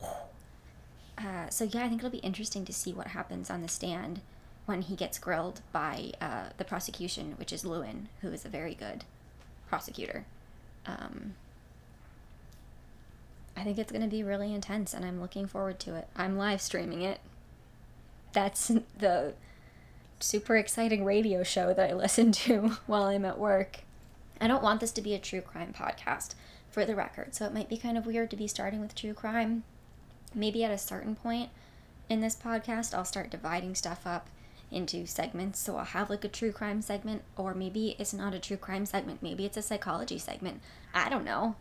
Uh, 1.18 1.48
so, 1.48 1.64
yeah, 1.64 1.82
I 1.82 1.88
think 1.88 2.00
it'll 2.00 2.10
be 2.10 2.18
interesting 2.18 2.66
to 2.66 2.74
see 2.74 2.92
what 2.92 3.06
happens 3.06 3.48
on 3.48 3.62
the 3.62 3.68
stand 3.68 4.20
when 4.66 4.82
he 4.82 4.94
gets 4.94 5.18
grilled 5.18 5.62
by 5.72 6.12
uh, 6.20 6.50
the 6.58 6.64
prosecution, 6.64 7.36
which 7.38 7.54
is 7.54 7.64
Lewin, 7.64 8.10
who 8.20 8.30
is 8.32 8.44
a 8.44 8.50
very 8.50 8.74
good 8.74 9.04
prosecutor. 9.66 10.26
Um, 10.84 11.36
I 13.56 13.64
think 13.64 13.78
it's 13.78 13.90
going 13.90 14.04
to 14.04 14.14
be 14.14 14.22
really 14.22 14.54
intense, 14.54 14.92
and 14.92 15.06
I'm 15.06 15.18
looking 15.18 15.46
forward 15.46 15.78
to 15.80 15.94
it. 15.94 16.06
I'm 16.14 16.36
live 16.36 16.60
streaming 16.60 17.00
it. 17.00 17.20
That's 18.34 18.68
the 18.98 19.32
super 20.20 20.58
exciting 20.58 21.02
radio 21.02 21.42
show 21.42 21.72
that 21.72 21.90
I 21.90 21.94
listen 21.94 22.30
to 22.32 22.76
while 22.86 23.04
I'm 23.04 23.24
at 23.24 23.38
work. 23.38 23.78
I 24.40 24.46
don't 24.46 24.62
want 24.62 24.80
this 24.80 24.92
to 24.92 25.02
be 25.02 25.14
a 25.14 25.18
true 25.18 25.40
crime 25.40 25.72
podcast, 25.72 26.34
for 26.76 26.84
the 26.84 26.94
record, 26.94 27.34
so 27.34 27.46
it 27.46 27.54
might 27.54 27.70
be 27.70 27.78
kind 27.78 27.96
of 27.96 28.04
weird 28.04 28.30
to 28.30 28.36
be 28.36 28.46
starting 28.46 28.80
with 28.80 28.94
true 28.94 29.14
crime. 29.14 29.64
Maybe 30.34 30.62
at 30.62 30.70
a 30.70 30.76
certain 30.76 31.14
point 31.16 31.48
in 32.10 32.20
this 32.20 32.36
podcast, 32.36 32.92
I'll 32.92 33.06
start 33.06 33.30
dividing 33.30 33.74
stuff 33.74 34.06
up 34.06 34.28
into 34.70 35.06
segments. 35.06 35.58
So 35.58 35.78
I'll 35.78 35.86
have 35.86 36.10
like 36.10 36.22
a 36.22 36.28
true 36.28 36.52
crime 36.52 36.82
segment, 36.82 37.22
or 37.36 37.54
maybe 37.54 37.96
it's 37.98 38.12
not 38.12 38.34
a 38.34 38.38
true 38.38 38.58
crime 38.58 38.84
segment. 38.84 39.22
Maybe 39.22 39.46
it's 39.46 39.56
a 39.56 39.62
psychology 39.62 40.18
segment. 40.18 40.60
I 40.92 41.08
don't 41.08 41.24
know. 41.24 41.56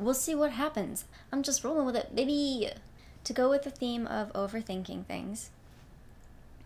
We'll 0.00 0.14
see 0.14 0.34
what 0.34 0.50
happens. 0.50 1.04
I'm 1.30 1.44
just 1.44 1.62
rolling 1.62 1.86
with 1.86 1.94
it, 1.94 2.16
baby. 2.16 2.70
To 3.22 3.32
go 3.32 3.48
with 3.48 3.62
the 3.62 3.70
theme 3.70 4.06
of 4.08 4.32
overthinking 4.32 5.06
things, 5.06 5.50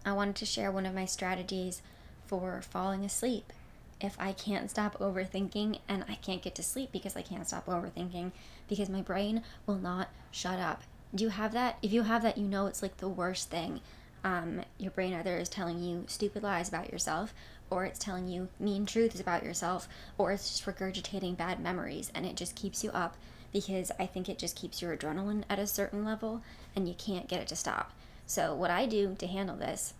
I 0.07 0.12
wanted 0.12 0.37
to 0.37 0.47
share 0.47 0.73
one 0.73 0.87
of 0.87 0.95
my 0.95 1.05
strategies 1.05 1.83
for 2.26 2.62
falling 2.62 3.05
asleep. 3.05 3.52
If 4.00 4.16
I 4.19 4.33
can't 4.33 4.71
stop 4.71 4.99
overthinking 4.99 5.80
and 5.88 6.04
I 6.09 6.14
can't 6.16 6.42
get 6.42 6.54
to 6.57 6.62
sleep 6.62 6.90
because 6.92 7.16
I 7.16 7.23
can't 7.23 7.47
stop 7.47 7.66
overthinking 7.66 8.33
because 8.69 8.88
my 8.88 9.02
brain 9.02 9.42
will 9.66 9.76
not 9.76 10.09
shut 10.30 10.59
up. 10.59 10.83
Do 11.14 11.25
you 11.25 11.30
have 11.30 11.52
that? 11.52 11.78
If 11.83 11.92
you 11.92 12.02
have 12.02 12.23
that, 12.23 12.38
you 12.38 12.47
know 12.47 12.66
it's 12.66 12.83
like 12.83 12.97
the 12.99 13.09
worst 13.09 13.50
thing. 13.50 13.80
Um, 14.23 14.62
your 14.78 14.90
brain 14.90 15.14
either 15.14 15.37
is 15.37 15.49
telling 15.49 15.83
you 15.83 16.04
stupid 16.07 16.42
lies 16.42 16.69
about 16.69 16.92
yourself, 16.92 17.34
or 17.71 17.84
it's 17.84 17.99
telling 17.99 18.28
you 18.28 18.49
mean 18.58 18.86
truths 18.86 19.21
about 19.21 19.45
yourself, 19.45 19.89
or 20.19 20.32
it's 20.32 20.50
just 20.50 20.67
regurgitating 20.67 21.36
bad 21.36 21.60
memories, 21.60 22.13
and 22.15 22.26
it 22.26 22.36
just 22.36 22.54
keeps 22.54 22.84
you 22.84 22.91
up 22.91 23.17
because 23.52 23.91
I 23.99 24.06
think 24.06 24.28
it 24.28 24.39
just 24.39 24.56
keeps 24.56 24.80
your 24.80 24.97
adrenaline 24.97 25.45
at 25.49 25.58
a 25.58 25.67
certain 25.67 26.04
level 26.04 26.43
and 26.76 26.89
you 26.89 26.95
can't 26.95 27.28
get 27.28 27.41
it 27.41 27.49
to 27.49 27.56
stop. 27.56 27.93
So, 28.26 28.54
what 28.54 28.71
I 28.71 28.86
do 28.86 29.17
to 29.19 29.26
handle 29.26 29.56
this 29.56 29.95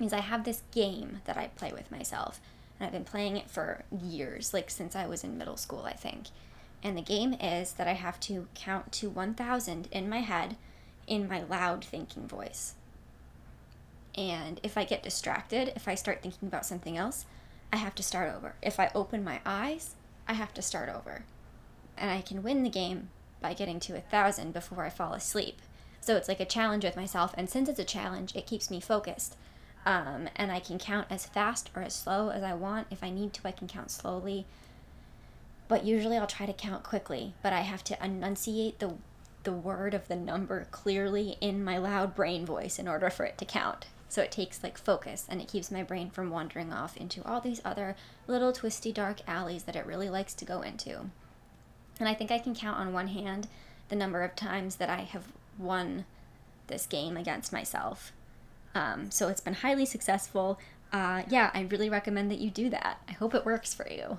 is 0.00 0.12
I 0.12 0.20
have 0.20 0.44
this 0.44 0.62
game 0.72 1.20
that 1.24 1.36
I 1.36 1.48
play 1.48 1.72
with 1.72 1.90
myself. 1.90 2.40
I've 2.80 2.92
been 2.92 3.04
playing 3.04 3.36
it 3.36 3.50
for 3.50 3.84
years, 3.90 4.54
like 4.54 4.70
since 4.70 4.94
I 4.94 5.06
was 5.06 5.24
in 5.24 5.38
middle 5.38 5.56
school, 5.56 5.82
I 5.84 5.94
think. 5.94 6.28
And 6.82 6.96
the 6.96 7.02
game 7.02 7.34
is 7.34 7.72
that 7.72 7.88
I 7.88 7.94
have 7.94 8.20
to 8.20 8.46
count 8.54 8.92
to 8.92 9.10
1,000 9.10 9.88
in 9.90 10.08
my 10.08 10.20
head 10.20 10.56
in 11.06 11.28
my 11.28 11.42
loud 11.42 11.84
thinking 11.84 12.28
voice. 12.28 12.74
And 14.16 14.60
if 14.62 14.76
I 14.76 14.84
get 14.84 15.02
distracted, 15.02 15.72
if 15.74 15.88
I 15.88 15.94
start 15.94 16.22
thinking 16.22 16.48
about 16.48 16.66
something 16.66 16.96
else, 16.96 17.24
I 17.72 17.76
have 17.76 17.94
to 17.96 18.02
start 18.02 18.34
over. 18.34 18.54
If 18.62 18.78
I 18.78 18.90
open 18.94 19.24
my 19.24 19.40
eyes, 19.44 19.94
I 20.26 20.34
have 20.34 20.54
to 20.54 20.62
start 20.62 20.88
over. 20.88 21.24
And 21.96 22.10
I 22.10 22.20
can 22.20 22.42
win 22.42 22.62
the 22.62 22.70
game 22.70 23.10
by 23.40 23.54
getting 23.54 23.80
to 23.80 23.96
a 23.96 24.00
thousand 24.00 24.52
before 24.52 24.84
I 24.84 24.90
fall 24.90 25.14
asleep. 25.14 25.60
So 26.00 26.16
it's 26.16 26.28
like 26.28 26.40
a 26.40 26.44
challenge 26.44 26.84
with 26.84 26.96
myself, 26.96 27.34
and 27.36 27.50
since 27.50 27.68
it's 27.68 27.78
a 27.78 27.84
challenge, 27.84 28.34
it 28.34 28.46
keeps 28.46 28.70
me 28.70 28.80
focused. 28.80 29.36
Um, 29.88 30.28
and 30.36 30.52
I 30.52 30.60
can 30.60 30.78
count 30.78 31.06
as 31.08 31.24
fast 31.24 31.70
or 31.74 31.80
as 31.80 31.94
slow 31.94 32.28
as 32.28 32.42
I 32.42 32.52
want. 32.52 32.88
If 32.90 33.02
I 33.02 33.08
need 33.08 33.32
to, 33.32 33.48
I 33.48 33.52
can 33.52 33.66
count 33.66 33.90
slowly. 33.90 34.44
But 35.66 35.86
usually 35.86 36.18
I'll 36.18 36.26
try 36.26 36.44
to 36.44 36.52
count 36.52 36.82
quickly, 36.82 37.32
but 37.42 37.54
I 37.54 37.62
have 37.62 37.82
to 37.84 38.04
enunciate 38.04 38.80
the 38.80 38.96
the 39.44 39.52
word 39.52 39.94
of 39.94 40.06
the 40.08 40.16
number 40.16 40.66
clearly 40.72 41.38
in 41.40 41.64
my 41.64 41.78
loud 41.78 42.14
brain 42.14 42.44
voice 42.44 42.78
in 42.78 42.86
order 42.86 43.08
for 43.08 43.24
it 43.24 43.38
to 43.38 43.46
count. 43.46 43.86
So 44.10 44.20
it 44.20 44.30
takes 44.30 44.62
like 44.62 44.76
focus 44.76 45.24
and 45.26 45.40
it 45.40 45.48
keeps 45.48 45.70
my 45.70 45.82
brain 45.82 46.10
from 46.10 46.28
wandering 46.28 46.70
off 46.70 46.94
into 46.98 47.24
all 47.24 47.40
these 47.40 47.62
other 47.64 47.96
little 48.26 48.52
twisty 48.52 48.92
dark 48.92 49.20
alleys 49.26 49.62
that 49.62 49.76
it 49.76 49.86
really 49.86 50.10
likes 50.10 50.34
to 50.34 50.44
go 50.44 50.60
into. 50.60 51.08
And 51.98 52.08
I 52.08 52.12
think 52.12 52.30
I 52.30 52.40
can 52.40 52.54
count 52.54 52.78
on 52.78 52.92
one 52.92 53.08
hand 53.08 53.48
the 53.88 53.96
number 53.96 54.22
of 54.22 54.36
times 54.36 54.76
that 54.76 54.90
I 54.90 55.02
have 55.02 55.32
won 55.56 56.04
this 56.66 56.84
game 56.84 57.16
against 57.16 57.50
myself. 57.52 58.12
Um, 58.78 59.10
so 59.10 59.26
it's 59.26 59.40
been 59.40 59.54
highly 59.54 59.84
successful. 59.84 60.60
Uh, 60.92 61.22
yeah, 61.28 61.50
I 61.52 61.62
really 61.62 61.90
recommend 61.90 62.30
that 62.30 62.38
you 62.38 62.48
do 62.48 62.70
that. 62.70 63.00
I 63.08 63.12
hope 63.12 63.34
it 63.34 63.44
works 63.44 63.74
for 63.74 63.88
you. 63.90 64.18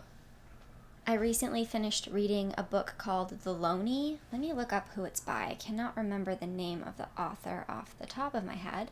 I 1.08 1.14
recently 1.14 1.64
finished 1.64 2.10
reading 2.12 2.54
a 2.58 2.64
book 2.64 2.96
called 2.98 3.40
The 3.44 3.54
Loney. 3.54 4.20
Let 4.34 4.42
me 4.42 4.52
look 4.52 4.74
up 4.74 4.90
who 4.94 5.06
it's 5.06 5.22
by. 5.22 5.48
I 5.52 5.54
cannot 5.56 5.96
remember 5.96 6.36
the 6.36 6.46
name 6.46 6.84
of 6.84 6.98
the 6.98 7.08
author 7.18 7.64
off 7.70 7.98
the 7.98 8.06
top 8.06 8.36
of 8.36 8.44
my 8.44 8.56
head. 8.56 8.92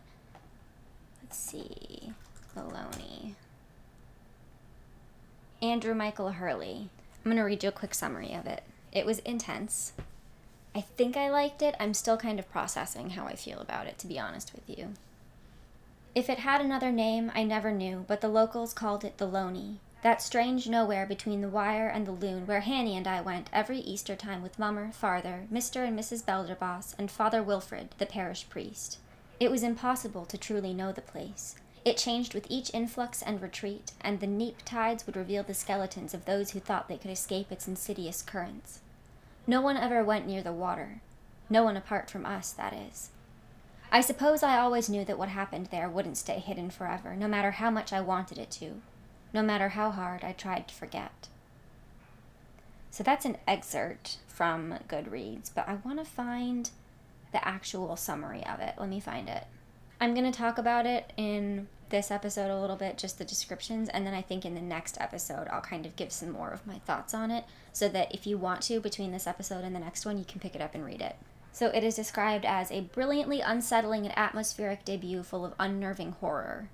Let's 1.22 1.38
see. 1.38 2.14
The 2.56 2.64
Loney. 2.64 3.36
Andrew 5.62 5.94
Michael 5.94 6.30
Hurley. 6.30 6.88
I'm 7.18 7.32
going 7.32 7.36
to 7.38 7.44
read 7.44 7.62
you 7.62 7.70
a 7.70 7.74
quick 7.74 7.94
summary 7.94 8.34
of 8.34 8.46
it. 8.46 8.64
It 8.94 9.06
was 9.06 9.20
intense. 9.20 9.92
I 10.74 10.80
think 10.80 11.18
I 11.18 11.30
liked 11.30 11.62
it. 11.62 11.76
I'm 11.78 11.94
still 11.94 12.16
kind 12.16 12.40
of 12.40 12.50
processing 12.50 13.12
how 13.12 13.26
I 13.26 13.36
feel 13.36 13.60
about 13.60 13.86
it, 13.86 14.00
to 14.00 14.08
be 14.08 14.18
honest 14.18 14.54
with 14.56 14.78
you. 14.78 14.94
If 16.16 16.30
it 16.30 16.40
had 16.40 16.62
another 16.62 16.92
name, 16.92 17.32
I 17.36 17.44
never 17.44 17.72
knew, 17.72 18.06
but 18.08 18.22
the 18.22 18.28
locals 18.28 18.74
called 18.74 19.04
it 19.04 19.18
the 19.18 19.28
Loney. 19.28 19.80
That 20.04 20.22
strange 20.22 20.70
nowhere 20.70 21.06
between 21.06 21.42
the 21.42 21.50
Wyre 21.50 21.90
and 21.90 22.06
the 22.06 22.12
Lune, 22.12 22.46
where 22.48 22.62
Hanny 22.62 22.96
and 22.96 23.08
I 23.08 23.20
went 23.22 23.50
every 23.52 23.80
Easter 23.80 24.16
time 24.16 24.42
with 24.42 24.60
Mummer, 24.60 24.92
Farther, 24.92 25.46
Mr. 25.52 25.88
and 25.88 25.98
Mrs. 25.98 26.24
Belderboss, 26.24 26.96
and 26.98 27.10
Father 27.12 27.44
Wilfred, 27.44 27.90
the 27.98 28.06
parish 28.06 28.48
priest. 28.50 29.00
It 29.40 29.52
was 29.52 29.64
impossible 29.64 30.26
to 30.26 30.38
truly 30.38 30.74
know 30.74 30.92
the 30.92 31.02
place. 31.02 31.56
It 31.84 31.98
changed 31.98 32.34
with 32.34 32.48
each 32.50 32.74
influx 32.74 33.22
and 33.22 33.42
retreat, 33.42 33.92
and 34.02 34.20
the 34.20 34.28
neap 34.28 34.58
tides 34.66 35.06
would 35.06 35.16
reveal 35.16 35.44
the 35.44 35.54
skeletons 35.54 36.14
of 36.14 36.26
those 36.26 36.52
who 36.52 36.60
thought 36.60 36.88
they 36.88 36.98
could 36.98 37.12
escape 37.12 37.52
its 37.52 37.68
insidious 37.68 38.22
currents. 38.22 38.82
No 39.46 39.62
one 39.62 39.78
ever 39.78 40.04
went 40.04 40.28
near 40.28 40.44
the 40.44 40.52
water. 40.52 41.02
No 41.50 41.64
one 41.64 41.78
apart 41.78 42.10
from 42.10 42.26
us, 42.26 42.52
that 42.52 42.74
is. 42.74 43.10
I 43.92 44.02
suppose 44.02 44.44
I 44.44 44.60
always 44.60 44.90
knew 44.90 45.06
that 45.06 45.18
what 45.18 45.30
happened 45.30 45.68
there 45.68 45.90
wouldn't 45.90 46.18
stay 46.18 46.40
hidden 46.40 46.70
forever, 46.70 47.16
no 47.16 47.28
matter 47.28 47.52
how 47.52 47.72
much 47.72 47.94
I 47.94 48.02
wanted 48.02 48.38
it 48.38 48.52
to, 48.52 48.82
no 49.34 49.42
matter 49.42 49.70
how 49.70 49.92
hard 49.92 50.24
I 50.24 50.34
tried 50.34 50.68
to 50.68 50.76
forget. 50.76 51.30
So 52.92 53.04
that's 53.04 53.26
an 53.26 53.38
excerpt 53.48 54.18
from 54.28 54.80
Goodreads, 54.90 55.52
but 55.54 55.68
I 55.70 55.76
want 55.86 56.00
to 56.00 56.06
find 56.06 56.70
the 57.32 57.48
actual 57.48 57.96
summary 57.96 58.46
of 58.46 58.60
it. 58.60 58.76
Let 58.78 58.90
me 58.90 59.00
find 59.00 59.30
it. 59.30 59.46
I'm 60.00 60.14
going 60.14 60.30
to 60.30 60.38
talk 60.38 60.58
about 60.58 60.86
it 60.86 61.14
in 61.18 61.68
this 61.90 62.12
episode 62.12 62.52
a 62.52 62.60
little 62.60 62.76
bit, 62.76 62.98
just 62.98 63.18
the 63.18 63.26
descriptions, 63.26 63.90
and 63.90 64.06
then 64.06 64.14
I 64.14 64.22
think 64.22 64.46
in 64.46 64.54
the 64.54 64.62
next 64.62 64.98
episode 65.00 65.48
I'll 65.48 65.62
kind 65.62 65.86
of 65.86 65.96
give 65.96 66.12
some 66.12 66.32
more 66.32 66.50
of 66.50 66.68
my 66.68 66.80
thoughts 66.80 67.14
on 67.14 67.32
it 67.32 67.46
so 67.72 67.88
that 67.90 68.14
if 68.14 68.28
you 68.28 68.38
want 68.38 68.62
to, 68.64 68.80
between 68.80 69.12
this 69.12 69.28
episode 69.28 69.64
and 69.64 69.76
the 69.76 69.80
next 69.80 70.06
one, 70.06 70.18
you 70.18 70.26
can 70.26 70.40
pick 70.40 70.56
it 70.56 70.62
up 70.62 70.76
and 70.76 70.86
read 70.86 71.02
it. 71.02 71.16
So 71.58 71.70
it 71.70 71.84
is 71.84 71.96
described 71.96 72.46
as 72.46 72.70
a 72.70 72.82
brilliantly 72.82 73.42
unsettling 73.42 74.06
and 74.06 74.16
atmospheric 74.16 74.86
debut 74.86 75.24
full 75.24 75.44
of 75.44 75.56
unnerving 75.60 76.12
horror. 76.12 76.70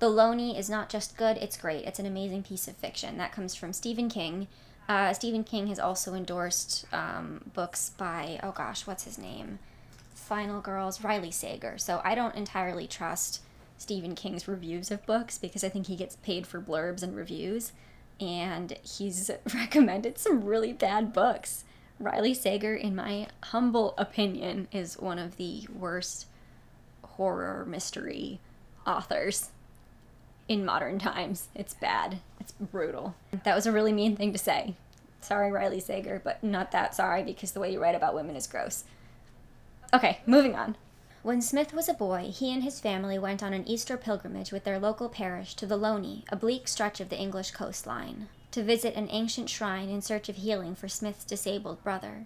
The 0.00 0.08
Loney 0.08 0.58
is 0.58 0.68
not 0.68 0.88
just 0.88 1.16
good, 1.16 1.36
it's 1.36 1.56
great. 1.56 1.84
It's 1.84 2.00
an 2.00 2.06
amazing 2.06 2.42
piece 2.42 2.66
of 2.66 2.74
fiction. 2.74 3.16
That 3.16 3.30
comes 3.30 3.54
from 3.54 3.72
Stephen 3.72 4.08
King. 4.08 4.48
Uh, 4.88 5.12
Stephen 5.12 5.44
King 5.44 5.68
has 5.68 5.78
also 5.78 6.14
endorsed 6.14 6.86
um, 6.92 7.52
books 7.54 7.90
by, 7.90 8.40
oh 8.42 8.50
gosh, 8.50 8.84
what's 8.84 9.04
his 9.04 9.16
name? 9.16 9.60
Final 10.12 10.60
Girls, 10.60 11.04
Riley 11.04 11.30
Sager. 11.30 11.78
So 11.78 12.00
I 12.02 12.16
don't 12.16 12.34
entirely 12.34 12.88
trust 12.88 13.42
Stephen 13.78 14.16
King's 14.16 14.48
reviews 14.48 14.90
of 14.90 15.06
books 15.06 15.38
because 15.38 15.62
I 15.62 15.68
think 15.68 15.86
he 15.86 15.94
gets 15.94 16.16
paid 16.16 16.48
for 16.48 16.60
blurbs 16.60 17.04
and 17.04 17.14
reviews. 17.14 17.70
And 18.20 18.76
he's 18.82 19.30
recommended 19.54 20.18
some 20.18 20.44
really 20.44 20.72
bad 20.72 21.12
books. 21.12 21.62
Riley 22.00 22.34
Sager, 22.34 22.74
in 22.74 22.96
my 22.96 23.28
humble 23.44 23.94
opinion, 23.96 24.68
is 24.72 24.98
one 24.98 25.18
of 25.18 25.36
the 25.36 25.66
worst 25.72 26.26
horror 27.02 27.64
mystery 27.66 28.40
authors 28.86 29.50
in 30.48 30.64
modern 30.64 30.98
times. 30.98 31.48
It's 31.54 31.74
bad. 31.74 32.18
It's 32.40 32.52
brutal. 32.52 33.14
That 33.44 33.54
was 33.54 33.66
a 33.66 33.72
really 33.72 33.92
mean 33.92 34.16
thing 34.16 34.32
to 34.32 34.38
say. 34.38 34.74
Sorry, 35.20 35.50
Riley 35.50 35.80
Sager, 35.80 36.20
but 36.22 36.42
not 36.42 36.70
that 36.72 36.94
sorry 36.94 37.22
because 37.22 37.52
the 37.52 37.60
way 37.60 37.72
you 37.72 37.80
write 37.80 37.94
about 37.94 38.14
women 38.14 38.36
is 38.36 38.46
gross. 38.46 38.84
Okay, 39.92 40.20
moving 40.26 40.54
on. 40.54 40.76
When 41.22 41.40
Smith 41.40 41.72
was 41.72 41.88
a 41.88 41.94
boy, 41.94 42.30
he 42.34 42.52
and 42.52 42.62
his 42.62 42.80
family 42.80 43.18
went 43.18 43.42
on 43.42 43.54
an 43.54 43.66
Easter 43.66 43.96
pilgrimage 43.96 44.52
with 44.52 44.64
their 44.64 44.78
local 44.78 45.08
parish 45.08 45.54
to 45.54 45.64
the 45.64 45.78
Loney, 45.78 46.24
a 46.28 46.36
bleak 46.36 46.68
stretch 46.68 47.00
of 47.00 47.08
the 47.08 47.18
English 47.18 47.52
coastline, 47.52 48.28
to 48.54 48.62
visit 48.62 48.94
an 48.94 49.08
ancient 49.10 49.50
shrine 49.50 49.88
in 49.88 50.00
search 50.00 50.28
of 50.28 50.36
healing 50.36 50.76
for 50.76 50.86
Smith's 50.86 51.24
disabled 51.24 51.82
brother. 51.82 52.24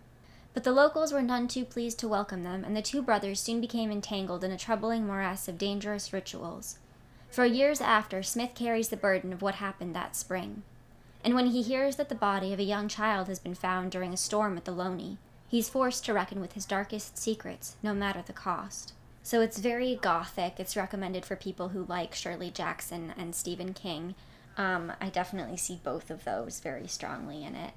But 0.53 0.63
the 0.63 0.73
locals 0.73 1.11
were 1.11 1.23
none 1.23 1.49
too 1.49 1.65
pleased 1.65 1.99
to 2.01 2.09
welcome 2.09 2.43
them, 2.43 2.65
and 2.65 2.77
the 2.77 2.83
two 2.83 3.01
brothers 3.01 3.41
soon 3.41 3.63
became 3.63 3.91
entangled 3.91 4.45
in 4.45 4.53
a 4.53 4.59
troubling 4.59 5.07
morass 5.07 5.49
of 5.49 5.57
dangerous 5.57 6.13
rituals. 6.13 6.81
For 7.31 7.47
years 7.47 7.81
after, 7.81 8.23
Smith 8.23 8.51
carries 8.55 8.91
the 8.91 8.97
burden 8.97 9.33
of 9.33 9.41
what 9.41 9.55
happened 9.55 9.95
that 9.95 10.17
spring. 10.17 10.65
And 11.25 11.35
when 11.35 11.47
he 11.47 11.63
hears 11.63 11.97
that 11.97 12.11
the 12.11 12.15
body 12.15 12.53
of 12.53 12.59
a 12.59 12.63
young 12.65 12.89
child 12.89 13.29
has 13.29 13.39
been 13.39 13.55
found 13.55 13.91
during 13.91 14.13
a 14.13 14.19
storm 14.19 14.59
at 14.59 14.67
the 14.67 14.73
Loney, 14.73 15.17
he's 15.49 15.71
forced 15.71 16.05
to 16.05 16.13
reckon 16.13 16.43
with 16.43 16.53
his 16.53 16.67
darkest 16.67 17.17
secrets, 17.17 17.77
no 17.83 17.95
matter 17.95 18.21
the 18.21 18.35
cost. 18.35 18.93
So 19.23 19.41
it's 19.41 19.59
very 19.59 19.95
gothic. 19.95 20.61
It's 20.61 20.77
recommended 20.77 21.25
for 21.25 21.37
people 21.37 21.71
who 21.71 21.87
like 21.89 22.15
Shirley 22.15 22.51
Jackson 22.51 23.15
and 23.17 23.35
Stephen 23.35 23.73
King. 23.73 24.15
Um, 24.59 24.93
I 25.01 25.09
definitely 25.09 25.57
see 25.57 25.81
both 25.83 26.11
of 26.11 26.25
those 26.25 26.61
very 26.61 26.89
strongly 26.89 27.45
in 27.45 27.55
it. 27.55 27.73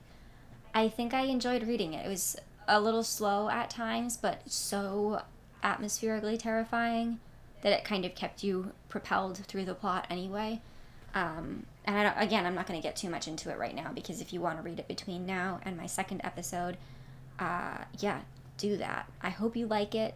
I 0.74 0.90
think 0.90 1.14
I 1.14 1.22
enjoyed 1.22 1.68
reading 1.68 1.94
it. 1.94 2.06
It 2.06 2.10
was 2.10 2.36
a 2.68 2.82
little 2.82 3.04
slow 3.04 3.50
at 3.50 3.70
times, 3.70 4.18
but 4.18 4.42
so 4.52 5.22
atmospherically 5.64 6.38
terrifying 6.38 7.20
that 7.62 7.72
it 7.72 7.84
kind 7.84 8.04
of 8.04 8.16
kept 8.16 8.44
you 8.44 8.72
propelled 8.90 9.38
through 9.38 9.66
the 9.66 9.76
plot 9.76 10.08
anyway. 10.10 10.60
Um, 11.14 11.66
and 11.86 12.08
I 12.08 12.24
again, 12.24 12.46
I'm 12.46 12.56
not 12.56 12.68
going 12.68 12.82
to 12.82 12.86
get 12.88 12.96
too 12.96 13.10
much 13.10 13.28
into 13.28 13.52
it 13.52 13.60
right 13.60 13.76
now 13.76 13.92
because 13.94 14.22
if 14.22 14.34
you 14.34 14.42
want 14.42 14.58
to 14.58 14.64
read 14.64 14.80
it 14.80 14.88
between 14.88 15.26
now 15.26 15.60
and 15.64 15.78
my 15.78 15.86
second 15.86 16.22
episode, 16.24 16.78
uh, 17.38 17.78
yeah, 18.00 18.22
do 18.58 18.78
that. 18.78 19.08
I 19.22 19.30
hope 19.30 19.56
you 19.56 19.68
like 19.68 19.94
it. 19.94 20.16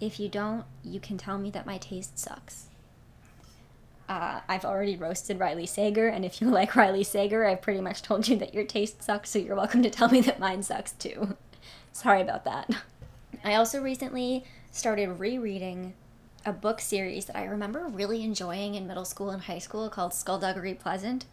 If 0.00 0.20
you 0.20 0.28
don't, 0.28 0.64
you 0.82 1.00
can 1.00 1.16
tell 1.16 1.38
me 1.38 1.50
that 1.50 1.64
my 1.64 1.78
taste 1.78 2.18
sucks. 2.18 2.66
Uh, 4.08 4.40
I've 4.48 4.64
already 4.64 4.96
roasted 4.96 5.40
Riley 5.40 5.66
Sager, 5.66 6.08
and 6.08 6.24
if 6.24 6.40
you 6.40 6.50
like 6.50 6.76
Riley 6.76 7.04
Sager, 7.04 7.44
I've 7.44 7.62
pretty 7.62 7.80
much 7.80 8.02
told 8.02 8.28
you 8.28 8.36
that 8.36 8.54
your 8.54 8.64
taste 8.64 9.02
sucks, 9.02 9.30
so 9.30 9.38
you're 9.38 9.56
welcome 9.56 9.82
to 9.82 9.90
tell 9.90 10.08
me 10.08 10.20
that 10.22 10.38
mine 10.38 10.62
sucks 10.62 10.92
too. 10.92 11.36
Sorry 11.92 12.20
about 12.20 12.44
that. 12.44 12.70
I 13.44 13.54
also 13.54 13.80
recently 13.80 14.44
started 14.70 15.18
rereading 15.18 15.94
a 16.44 16.52
book 16.52 16.80
series 16.80 17.24
that 17.26 17.36
I 17.36 17.44
remember 17.44 17.86
really 17.88 18.22
enjoying 18.22 18.74
in 18.76 18.86
middle 18.86 19.04
school 19.04 19.30
and 19.30 19.42
high 19.42 19.58
school 19.58 19.88
called 19.88 20.12
Skulduggery 20.12 20.78
Pleasant. 20.78 21.24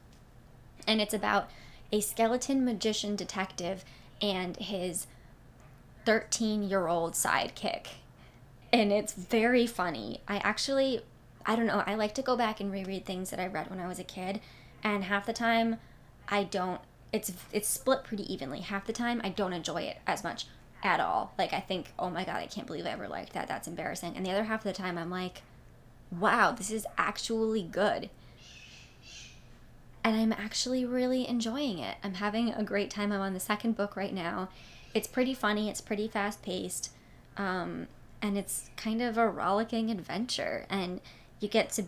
And 0.88 1.00
it's 1.00 1.14
about 1.14 1.50
a 1.92 2.02
skeleton 2.02 2.66
magician 2.66 3.16
detective 3.16 3.86
and 4.22 4.58
his 4.58 5.06
13 6.06 6.64
year 6.64 6.88
old 6.88 7.14
sidekick. 7.14 7.88
And 8.72 8.92
it's 8.92 9.14
very 9.14 9.68
funny. 9.68 10.22
I 10.28 10.38
actually, 10.38 11.02
I 11.46 11.56
don't 11.56 11.66
know, 11.66 11.84
I 11.86 11.96
like 11.96 12.14
to 12.16 12.22
go 12.22 12.36
back 12.38 12.60
and 12.60 12.72
reread 12.72 13.06
things 13.06 13.30
that 13.30 13.40
I 13.40 13.48
read 13.48 13.70
when 13.70 13.80
I 13.80 13.88
was 13.88 14.00
a 14.00 14.04
kid. 14.04 14.40
And 14.84 15.06
half 15.06 15.26
the 15.26 15.34
time, 15.34 15.78
I 16.28 16.44
don't, 16.44 16.82
it's, 17.12 17.34
it's 17.52 17.68
split 17.68 18.04
pretty 18.04 18.32
evenly. 18.32 18.62
Half 18.62 18.86
the 18.86 18.94
time, 18.94 19.22
I 19.24 19.30
don't 19.30 19.54
enjoy 19.54 19.84
it 19.84 19.98
as 20.08 20.24
much 20.24 20.46
at 20.84 21.00
all. 21.00 21.34
Like 21.38 21.54
I 21.54 21.60
think, 21.60 21.94
oh 21.98 22.10
my 22.10 22.24
god, 22.24 22.38
I 22.38 22.48
can't 22.48 22.68
believe 22.68 22.86
I 22.86 22.92
ever 22.92 23.08
liked 23.08 23.34
that. 23.34 23.48
That's 23.48 23.68
embarrassing. 23.68 24.16
And 24.16 24.26
the 24.26 24.32
other 24.32 24.44
half 24.44 24.62
of 24.62 24.64
the 24.66 24.74
time 24.74 24.98
I'm 24.98 25.10
like, 25.10 25.42
wow, 26.12 26.52
this 26.52 26.72
is 26.72 26.86
actually 26.98 27.64
good. 27.64 28.10
And 30.04 30.16
I'm 30.16 30.34
actually 30.34 30.84
really 30.86 31.28
enjoying 31.28 31.80
it. 31.80 31.96
I'm 32.04 32.16
having 32.16 32.52
a 32.52 32.64
great 32.64 32.90
time. 32.90 33.12
I'm 33.12 33.22
on 33.22 33.34
the 33.34 33.40
second 33.40 33.78
book 33.78 33.96
right 33.96 34.14
now. 34.14 34.50
It's 34.94 35.08
pretty 35.08 35.34
funny, 35.34 35.70
it's 35.70 35.82
pretty 35.82 36.08
fast 36.08 36.44
paced. 36.44 36.92
Um, 37.38 37.88
and 38.22 38.38
it's 38.38 38.70
kind 38.76 39.02
of 39.02 39.18
a 39.18 39.28
rollicking 39.28 39.90
adventure. 39.90 40.66
And 40.70 41.00
you 41.44 41.50
get 41.50 41.70
to, 41.72 41.84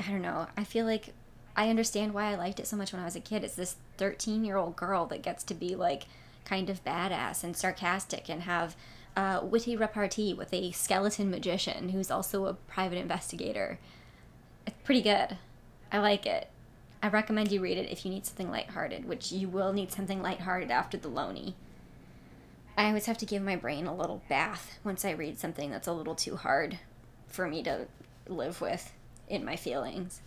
I 0.00 0.10
don't 0.10 0.22
know, 0.22 0.46
I 0.56 0.64
feel 0.64 0.86
like 0.86 1.12
I 1.54 1.68
understand 1.68 2.14
why 2.14 2.26
I 2.30 2.36
liked 2.36 2.60
it 2.60 2.66
so 2.66 2.76
much 2.76 2.92
when 2.92 3.02
I 3.02 3.04
was 3.04 3.16
a 3.16 3.20
kid. 3.20 3.44
It's 3.44 3.54
this 3.54 3.76
13 3.98 4.44
year 4.44 4.56
old 4.56 4.76
girl 4.76 5.06
that 5.06 5.22
gets 5.22 5.44
to 5.44 5.54
be 5.54 5.74
like 5.74 6.04
kind 6.44 6.70
of 6.70 6.84
badass 6.84 7.44
and 7.44 7.56
sarcastic 7.56 8.28
and 8.28 8.42
have 8.42 8.76
a 9.16 9.44
witty 9.44 9.76
repartee 9.76 10.32
with 10.32 10.52
a 10.54 10.70
skeleton 10.72 11.30
magician 11.30 11.90
who's 11.90 12.10
also 12.10 12.46
a 12.46 12.54
private 12.54 12.98
investigator. 12.98 13.78
It's 14.66 14.76
pretty 14.84 15.02
good. 15.02 15.36
I 15.90 15.98
like 15.98 16.24
it. 16.24 16.48
I 17.02 17.08
recommend 17.08 17.50
you 17.50 17.60
read 17.60 17.78
it 17.78 17.90
if 17.90 18.04
you 18.04 18.10
need 18.10 18.24
something 18.24 18.50
lighthearted, 18.50 19.06
which 19.06 19.32
you 19.32 19.48
will 19.48 19.72
need 19.72 19.92
something 19.92 20.22
lighthearted 20.22 20.70
after 20.70 20.96
the 20.96 21.08
Loney. 21.08 21.56
I 22.78 22.86
always 22.86 23.06
have 23.06 23.18
to 23.18 23.26
give 23.26 23.42
my 23.42 23.56
brain 23.56 23.86
a 23.86 23.94
little 23.94 24.22
bath 24.28 24.78
once 24.82 25.04
I 25.04 25.10
read 25.10 25.38
something 25.38 25.70
that's 25.70 25.88
a 25.88 25.92
little 25.92 26.14
too 26.14 26.36
hard 26.36 26.78
for 27.26 27.46
me 27.48 27.62
to 27.64 27.86
live 28.28 28.60
with 28.60 28.92
in 29.28 29.44
my 29.44 29.56
feelings 29.56 30.20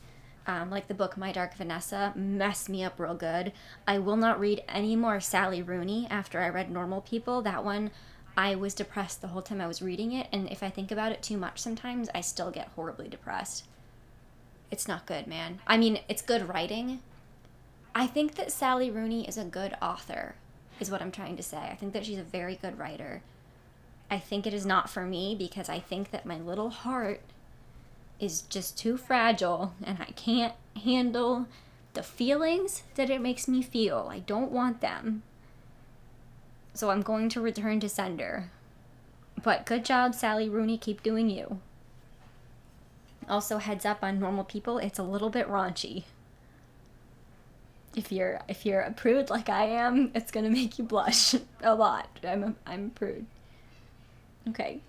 um, 0.47 0.69
like 0.69 0.87
the 0.87 0.93
book 0.93 1.17
My 1.17 1.31
Dark 1.31 1.55
Vanessa, 1.55 2.13
messed 2.15 2.69
me 2.69 2.83
up 2.83 2.99
real 2.99 3.15
good. 3.15 3.51
I 3.87 3.99
will 3.99 4.17
not 4.17 4.39
read 4.39 4.63
any 4.67 4.95
more 4.95 5.19
Sally 5.19 5.61
Rooney 5.61 6.07
after 6.09 6.39
I 6.39 6.49
read 6.49 6.69
Normal 6.69 7.01
People. 7.01 7.41
That 7.41 7.65
one, 7.65 7.91
I 8.37 8.55
was 8.55 8.73
depressed 8.73 9.21
the 9.21 9.29
whole 9.29 9.41
time 9.41 9.61
I 9.61 9.67
was 9.67 9.81
reading 9.81 10.11
it, 10.11 10.27
and 10.31 10.49
if 10.51 10.61
I 10.61 10.69
think 10.69 10.91
about 10.91 11.11
it 11.11 11.23
too 11.23 11.37
much 11.37 11.59
sometimes, 11.59 12.09
I 12.13 12.21
still 12.21 12.51
get 12.51 12.69
horribly 12.69 13.07
depressed. 13.07 13.65
It's 14.71 14.87
not 14.87 15.05
good, 15.05 15.27
man. 15.27 15.59
I 15.65 15.77
mean, 15.77 15.99
it's 16.09 16.21
good 16.21 16.49
writing. 16.49 17.01
I 17.93 18.07
think 18.07 18.35
that 18.35 18.51
Sally 18.51 18.91
Rooney 18.91 19.27
is 19.27 19.37
a 19.37 19.45
good 19.45 19.75
author, 19.81 20.35
is 20.79 20.91
what 20.91 21.01
I'm 21.01 21.11
trying 21.11 21.37
to 21.37 21.43
say. 21.43 21.57
I 21.57 21.75
think 21.75 21.93
that 21.93 22.05
she's 22.05 22.19
a 22.19 22.23
very 22.23 22.55
good 22.55 22.77
writer. 22.77 23.21
I 24.11 24.19
think 24.19 24.45
it 24.45 24.53
is 24.53 24.65
not 24.65 24.89
for 24.89 25.05
me 25.05 25.35
because 25.37 25.69
I 25.69 25.79
think 25.79 26.11
that 26.11 26.25
my 26.25 26.37
little 26.37 26.69
heart 26.69 27.21
is 28.19 28.41
just 28.41 28.77
too 28.77 28.97
fragile 28.97 29.73
and 29.83 29.97
I 29.99 30.11
can't 30.15 30.53
handle 30.83 31.47
the 31.93 32.03
feelings 32.03 32.83
that 32.95 33.09
it 33.09 33.21
makes 33.21 33.47
me 33.47 33.61
feel. 33.61 34.07
I 34.11 34.19
don't 34.19 34.51
want 34.51 34.81
them. 34.81 35.23
So 36.73 36.89
I'm 36.89 37.01
going 37.01 37.29
to 37.29 37.41
return 37.41 37.79
to 37.79 37.89
sender. 37.89 38.51
But 39.41 39.65
good 39.65 39.85
job, 39.85 40.13
Sally 40.13 40.49
Rooney. 40.49 40.77
Keep 40.77 41.03
doing 41.03 41.29
you. 41.29 41.59
Also, 43.29 43.57
heads 43.57 43.85
up 43.85 44.03
on 44.03 44.19
normal 44.19 44.43
people, 44.43 44.77
it's 44.77 44.99
a 44.99 45.03
little 45.03 45.29
bit 45.29 45.47
raunchy. 45.47 46.03
If 47.95 48.11
you're 48.11 48.41
if 48.49 48.65
you're 48.65 48.81
a 48.81 48.91
prude 48.91 49.29
like 49.29 49.49
I 49.49 49.65
am, 49.65 50.11
it's 50.13 50.31
gonna 50.31 50.49
make 50.61 50.77
you 50.77 50.83
blush 50.83 51.33
a 51.61 51.75
lot. 51.75 52.09
I'm 52.23 52.43
a, 52.43 52.53
I'm 52.65 52.87
a 52.87 52.89
prude. 52.89 53.25
Okay. 54.49 54.81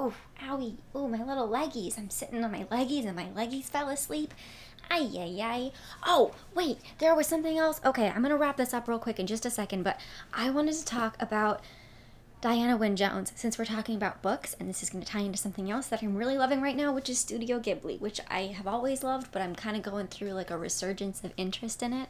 Oh, 0.00 0.14
owie. 0.44 0.76
Oh, 0.94 1.08
my 1.08 1.24
little 1.24 1.48
leggies. 1.48 1.98
I'm 1.98 2.08
sitting 2.08 2.44
on 2.44 2.52
my 2.52 2.62
leggies 2.70 3.04
and 3.04 3.16
my 3.16 3.24
leggies 3.34 3.64
fell 3.64 3.88
asleep. 3.88 4.32
Ay, 4.88 5.10
ay, 5.18 5.40
ay. 5.42 5.72
Oh, 6.06 6.30
wait, 6.54 6.78
there 6.98 7.16
was 7.16 7.26
something 7.26 7.58
else. 7.58 7.80
Okay, 7.84 8.06
I'm 8.06 8.22
going 8.22 8.30
to 8.30 8.36
wrap 8.36 8.58
this 8.58 8.72
up 8.72 8.86
real 8.86 9.00
quick 9.00 9.18
in 9.18 9.26
just 9.26 9.44
a 9.44 9.50
second, 9.50 9.82
but 9.82 9.98
I 10.32 10.50
wanted 10.50 10.76
to 10.76 10.84
talk 10.84 11.16
about 11.20 11.62
Diana 12.40 12.76
Wynne 12.76 12.94
Jones 12.94 13.32
since 13.34 13.58
we're 13.58 13.64
talking 13.64 13.96
about 13.96 14.22
books, 14.22 14.54
and 14.60 14.68
this 14.68 14.84
is 14.84 14.88
going 14.88 15.02
to 15.02 15.10
tie 15.10 15.18
into 15.18 15.36
something 15.36 15.68
else 15.68 15.88
that 15.88 16.00
I'm 16.00 16.14
really 16.14 16.38
loving 16.38 16.62
right 16.62 16.76
now, 16.76 16.92
which 16.92 17.10
is 17.10 17.18
Studio 17.18 17.58
Ghibli, 17.58 18.00
which 18.00 18.20
I 18.30 18.42
have 18.42 18.68
always 18.68 19.02
loved, 19.02 19.32
but 19.32 19.42
I'm 19.42 19.56
kind 19.56 19.76
of 19.76 19.82
going 19.82 20.06
through 20.06 20.30
like 20.30 20.52
a 20.52 20.56
resurgence 20.56 21.24
of 21.24 21.32
interest 21.36 21.82
in 21.82 21.92
it. 21.92 22.08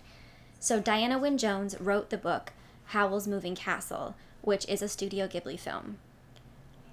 So, 0.61 0.79
Diana 0.79 1.19
Wynne 1.19 1.39
Jones 1.39 1.81
wrote 1.81 2.11
the 2.11 2.19
book 2.19 2.53
Howl's 2.89 3.27
Moving 3.27 3.55
Castle, 3.55 4.15
which 4.43 4.69
is 4.69 4.83
a 4.83 4.89
Studio 4.89 5.27
Ghibli 5.27 5.59
film. 5.59 5.97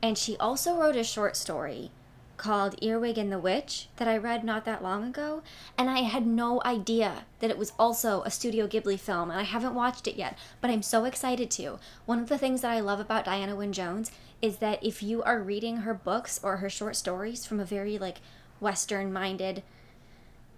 And 0.05 0.19
she 0.19 0.37
also 0.37 0.77
wrote 0.77 0.95
a 0.95 1.03
short 1.03 1.35
story 1.35 1.89
called 2.37 2.75
Earwig 2.79 3.17
and 3.17 3.31
the 3.31 3.39
Witch 3.39 3.87
that 3.95 4.07
I 4.07 4.17
read 4.17 4.43
not 4.43 4.63
that 4.65 4.83
long 4.83 5.03
ago, 5.03 5.41
and 5.79 5.89
I 5.89 6.01
had 6.01 6.27
no 6.27 6.61
idea 6.63 7.25
that 7.39 7.49
it 7.49 7.57
was 7.57 7.73
also 7.79 8.21
a 8.21 8.29
Studio 8.29 8.67
Ghibli 8.67 8.99
film, 8.99 9.31
and 9.31 9.39
I 9.39 9.45
haven't 9.45 9.73
watched 9.73 10.05
it 10.05 10.15
yet, 10.15 10.37
but 10.61 10.69
I'm 10.69 10.83
so 10.83 11.05
excited 11.05 11.49
to. 11.51 11.79
One 12.05 12.19
of 12.19 12.29
the 12.29 12.37
things 12.37 12.61
that 12.61 12.69
I 12.69 12.81
love 12.81 12.99
about 12.99 13.25
Diana 13.25 13.55
Wynne 13.55 13.73
Jones 13.73 14.11
is 14.43 14.57
that 14.57 14.83
if 14.83 15.01
you 15.01 15.23
are 15.23 15.41
reading 15.41 15.77
her 15.77 15.95
books 15.95 16.39
or 16.43 16.57
her 16.57 16.69
short 16.69 16.95
stories 16.95 17.47
from 17.47 17.59
a 17.59 17.65
very 17.65 17.97
like 17.97 18.17
Western 18.59 19.11
minded 19.11 19.63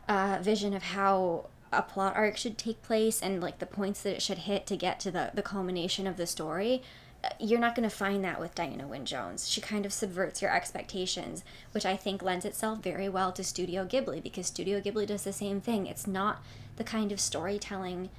uh, 0.10 0.40
vision 0.42 0.74
of 0.74 0.84
how 0.84 1.46
a 1.72 1.82
plot 1.82 2.18
arc 2.18 2.36
should 2.36 2.58
take 2.58 2.82
place 2.82 3.22
and 3.22 3.42
like 3.42 3.60
the 3.60 3.66
points 3.66 4.02
that 4.04 4.16
it 4.16 4.22
should 4.22 4.40
hit 4.40 4.66
to 4.66 4.76
get 4.76 5.00
to 5.00 5.10
the, 5.10 5.32
the 5.34 5.42
culmination 5.42 6.06
of 6.06 6.18
the 6.18 6.28
story, 6.28 6.82
you're 7.40 7.60
not 7.60 7.76
going 7.76 7.88
to 7.88 7.96
find 7.96 8.24
that 8.24 8.40
with 8.40 8.56
Diana 8.56 8.88
Wynne 8.88 9.06
Jones. 9.06 9.50
She 9.50 9.62
kind 9.62 9.86
of 9.86 9.94
subverts 9.94 10.42
your 10.42 10.54
expectations, 10.54 11.44
which 11.72 11.86
I 11.86 11.96
think 11.96 12.22
lends 12.22 12.46
itself 12.46 12.80
very 12.80 13.10
well 13.10 13.32
to 13.34 13.44
Studio 13.44 13.86
Ghibli 13.86 14.22
because 14.22 14.48
Studio 14.48 14.80
Ghibli 14.80 15.08
does 15.08 15.24
the 15.24 15.34
same 15.34 15.62
thing. 15.62 15.88
It's 15.88 16.08
not 16.08 16.42
the 16.78 16.84
kind 16.84 17.12
of 17.12 17.20
storytelling 17.20 18.10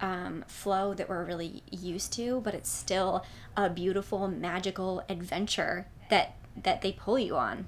um, 0.00 0.44
flow 0.46 0.94
that 0.94 1.08
we're 1.08 1.24
really 1.24 1.62
used 1.70 2.12
to, 2.14 2.40
but 2.42 2.54
it's 2.54 2.70
still 2.70 3.24
a 3.56 3.70
beautiful, 3.70 4.28
magical 4.28 5.04
adventure 5.08 5.86
that 6.10 6.34
that 6.62 6.82
they 6.82 6.92
pull 6.92 7.18
you 7.18 7.36
on. 7.36 7.66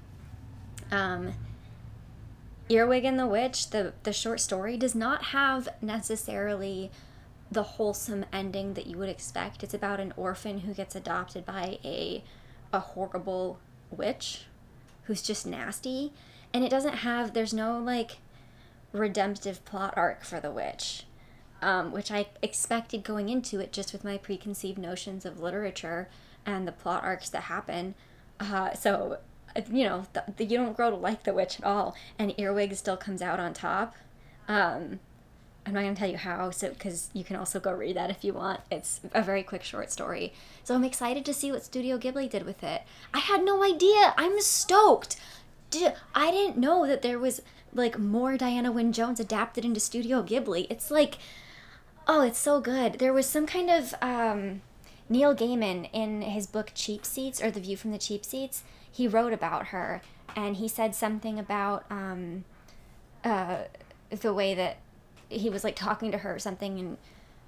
Um, 0.91 1.33
Earwig 2.69 3.05
and 3.05 3.17
the 3.17 3.27
Witch, 3.27 3.69
the 3.71 3.93
the 4.03 4.13
short 4.13 4.39
story, 4.39 4.77
does 4.77 4.95
not 4.95 5.25
have 5.25 5.69
necessarily 5.81 6.91
the 7.51 7.63
wholesome 7.63 8.25
ending 8.31 8.73
that 8.75 8.87
you 8.87 8.97
would 8.97 9.09
expect. 9.09 9.63
It's 9.63 9.73
about 9.73 9.99
an 9.99 10.13
orphan 10.15 10.59
who 10.59 10.73
gets 10.73 10.95
adopted 10.95 11.45
by 11.45 11.79
a 11.83 12.23
a 12.71 12.79
horrible 12.79 13.59
witch 13.89 14.45
who's 15.03 15.23
just 15.23 15.45
nasty. 15.47 16.13
And 16.53 16.63
it 16.63 16.69
doesn't 16.69 16.95
have 16.97 17.33
there's 17.33 17.53
no 17.53 17.79
like 17.79 18.17
redemptive 18.91 19.63
plot 19.65 19.93
arc 19.95 20.23
for 20.23 20.39
the 20.39 20.51
witch 20.51 21.05
um, 21.61 21.91
which 21.91 22.09
i 22.09 22.25
expected 22.41 23.03
going 23.03 23.29
into 23.29 23.59
it 23.59 23.71
just 23.71 23.93
with 23.93 24.03
my 24.03 24.17
preconceived 24.17 24.77
notions 24.77 25.25
of 25.25 25.39
literature 25.39 26.07
and 26.45 26.67
the 26.67 26.71
plot 26.71 27.03
arcs 27.03 27.29
that 27.29 27.43
happen. 27.43 27.95
Uh, 28.39 28.73
so 28.73 29.17
you 29.69 29.83
know 29.83 30.05
the, 30.13 30.23
the, 30.37 30.45
you 30.45 30.57
don't 30.57 30.75
grow 30.75 30.89
to 30.89 30.95
like 30.95 31.23
the 31.23 31.33
witch 31.33 31.59
at 31.59 31.65
all. 31.65 31.95
And 32.17 32.33
earwig 32.37 32.75
still 32.75 32.97
comes 32.97 33.21
out 33.21 33.39
on 33.39 33.53
top. 33.53 33.95
Um, 34.47 34.99
I'm 35.69 35.75
not 35.75 35.81
going 35.81 35.93
to 35.93 35.99
tell 35.99 36.09
you 36.09 36.17
how, 36.17 36.49
so 36.49 36.69
because 36.69 37.11
you 37.13 37.23
can 37.23 37.35
also 37.35 37.59
go 37.59 37.71
read 37.71 37.95
that 37.95 38.09
if 38.09 38.23
you 38.23 38.33
want. 38.33 38.61
It's 38.71 39.01
a 39.13 39.21
very 39.21 39.43
quick 39.43 39.63
short 39.63 39.91
story. 39.91 40.33
So 40.63 40.73
I'm 40.73 40.83
excited 40.83 41.25
to 41.25 41.33
see 41.33 41.51
what 41.51 41.63
Studio 41.63 41.99
Ghibli 41.99 42.27
did 42.27 42.43
with 42.43 42.63
it. 42.63 42.81
I 43.13 43.19
had 43.19 43.45
no 43.45 43.63
idea. 43.63 44.15
I'm 44.17 44.41
stoked. 44.41 45.17
I 46.15 46.31
didn't 46.31 46.57
know 46.57 46.87
that 46.87 47.03
there 47.03 47.19
was 47.19 47.43
like 47.71 47.99
more 47.99 48.35
Diana 48.35 48.71
Wynne 48.71 48.91
Jones 48.93 49.19
adapted 49.19 49.63
into 49.63 49.79
Studio 49.79 50.23
Ghibli. 50.23 50.65
It's 50.71 50.89
like, 50.89 51.19
oh, 52.07 52.21
it's 52.21 52.39
so 52.39 52.59
good. 52.59 52.93
There 52.93 53.13
was 53.13 53.27
some 53.27 53.45
kind 53.45 53.69
of 53.69 53.93
um, 54.01 54.63
Neil 55.07 55.35
Gaiman 55.35 55.87
in 55.93 56.23
his 56.23 56.47
book 56.47 56.71
Cheap 56.73 57.05
Seats 57.05 57.43
or 57.43 57.51
The 57.51 57.59
View 57.59 57.77
from 57.77 57.91
the 57.91 57.99
Cheap 57.99 58.25
Seats. 58.25 58.63
He 58.91 59.07
wrote 59.07 59.33
about 59.33 59.67
her, 59.67 60.01
and 60.35 60.55
he 60.55 60.67
said 60.67 60.95
something 60.95 61.37
about 61.37 61.85
um, 61.91 62.45
uh, 63.23 63.65
the 64.09 64.33
way 64.33 64.55
that 64.55 64.77
he 65.29 65.49
was 65.49 65.63
like 65.63 65.75
talking 65.75 66.11
to 66.11 66.19
her 66.19 66.35
or 66.35 66.39
something 66.39 66.79
and 66.79 66.97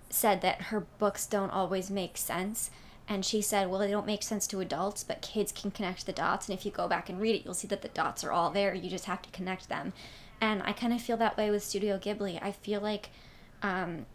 said 0.09 0.41
that 0.41 0.63
her 0.63 0.81
books 0.99 1.25
don't 1.25 1.51
always 1.51 1.89
make 1.89 2.17
sense. 2.17 2.71
And 3.07 3.25
she 3.25 3.41
said 3.41 3.69
well 3.69 3.79
they 3.79 3.91
don't 3.91 4.05
make 4.05 4.23
sense 4.23 4.47
to 4.47 4.59
adults 4.59 5.03
but 5.03 5.21
kids 5.21 5.51
can 5.51 5.71
connect 5.71 6.05
the 6.05 6.13
dots. 6.13 6.47
And 6.47 6.57
if 6.57 6.65
you 6.65 6.71
go 6.71 6.87
back 6.87 7.09
and 7.09 7.19
read 7.19 7.35
it 7.35 7.43
you'll 7.43 7.53
see 7.53 7.67
that 7.67 7.81
the 7.81 7.89
dots 7.89 8.23
are 8.23 8.31
all 8.31 8.51
there. 8.51 8.73
You 8.73 8.89
just 8.89 9.05
have 9.05 9.21
to 9.23 9.29
connect 9.31 9.69
them. 9.69 9.93
And 10.39 10.63
i 10.63 10.71
kind 10.73 10.93
of 10.93 11.01
feel 11.01 11.17
that 11.17 11.37
way 11.37 11.51
with 11.51 11.63
studio 11.63 11.97
ghibli. 11.97 12.41
I 12.41 12.51
feel 12.51 12.81
like 12.81 13.09
um, 13.61 14.05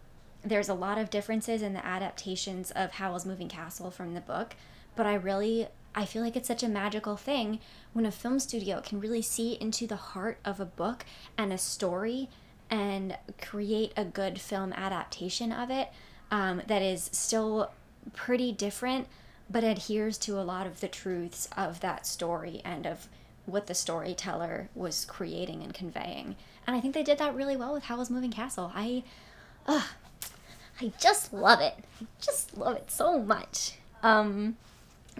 there's 0.48 0.68
a 0.68 0.74
lot 0.74 0.98
of 0.98 1.10
differences 1.10 1.62
in 1.62 1.74
the 1.74 1.84
adaptations 1.84 2.70
of 2.72 2.92
howl's 2.92 3.26
moving 3.26 3.48
castle 3.48 3.90
from 3.90 4.14
the 4.14 4.20
book 4.20 4.54
but 4.94 5.06
i 5.06 5.14
really 5.14 5.66
i 5.94 6.04
feel 6.04 6.22
like 6.22 6.36
it's 6.36 6.48
such 6.48 6.62
a 6.62 6.68
magical 6.68 7.16
thing 7.16 7.58
when 7.92 8.06
a 8.06 8.10
film 8.10 8.38
studio 8.38 8.80
can 8.80 9.00
really 9.00 9.22
see 9.22 9.54
into 9.60 9.86
the 9.86 9.96
heart 9.96 10.38
of 10.44 10.60
a 10.60 10.64
book 10.64 11.04
and 11.36 11.52
a 11.52 11.58
story 11.58 12.28
and 12.70 13.16
create 13.40 13.92
a 13.96 14.04
good 14.04 14.40
film 14.40 14.72
adaptation 14.72 15.52
of 15.52 15.70
it 15.70 15.88
um, 16.30 16.62
that 16.66 16.82
is 16.82 17.08
still 17.12 17.70
pretty 18.14 18.52
different 18.52 19.06
but 19.48 19.64
adheres 19.64 20.18
to 20.18 20.38
a 20.38 20.42
lot 20.42 20.66
of 20.66 20.80
the 20.80 20.88
truths 20.88 21.48
of 21.56 21.80
that 21.80 22.06
story 22.06 22.60
and 22.64 22.86
of 22.86 23.08
what 23.44 23.68
the 23.68 23.74
storyteller 23.74 24.68
was 24.74 25.04
creating 25.04 25.62
and 25.62 25.72
conveying. 25.72 26.34
And 26.66 26.74
I 26.76 26.80
think 26.80 26.94
they 26.94 27.04
did 27.04 27.18
that 27.18 27.34
really 27.34 27.56
well 27.56 27.72
with 27.72 27.84
Howl's 27.84 28.10
Moving 28.10 28.32
Castle. 28.32 28.72
I, 28.74 29.04
uh, 29.66 29.84
I 30.80 30.92
just 31.00 31.32
love 31.32 31.60
it. 31.60 31.74
I 32.00 32.06
just 32.20 32.56
love 32.58 32.76
it 32.76 32.90
so 32.90 33.22
much. 33.22 33.78
Um, 34.02 34.56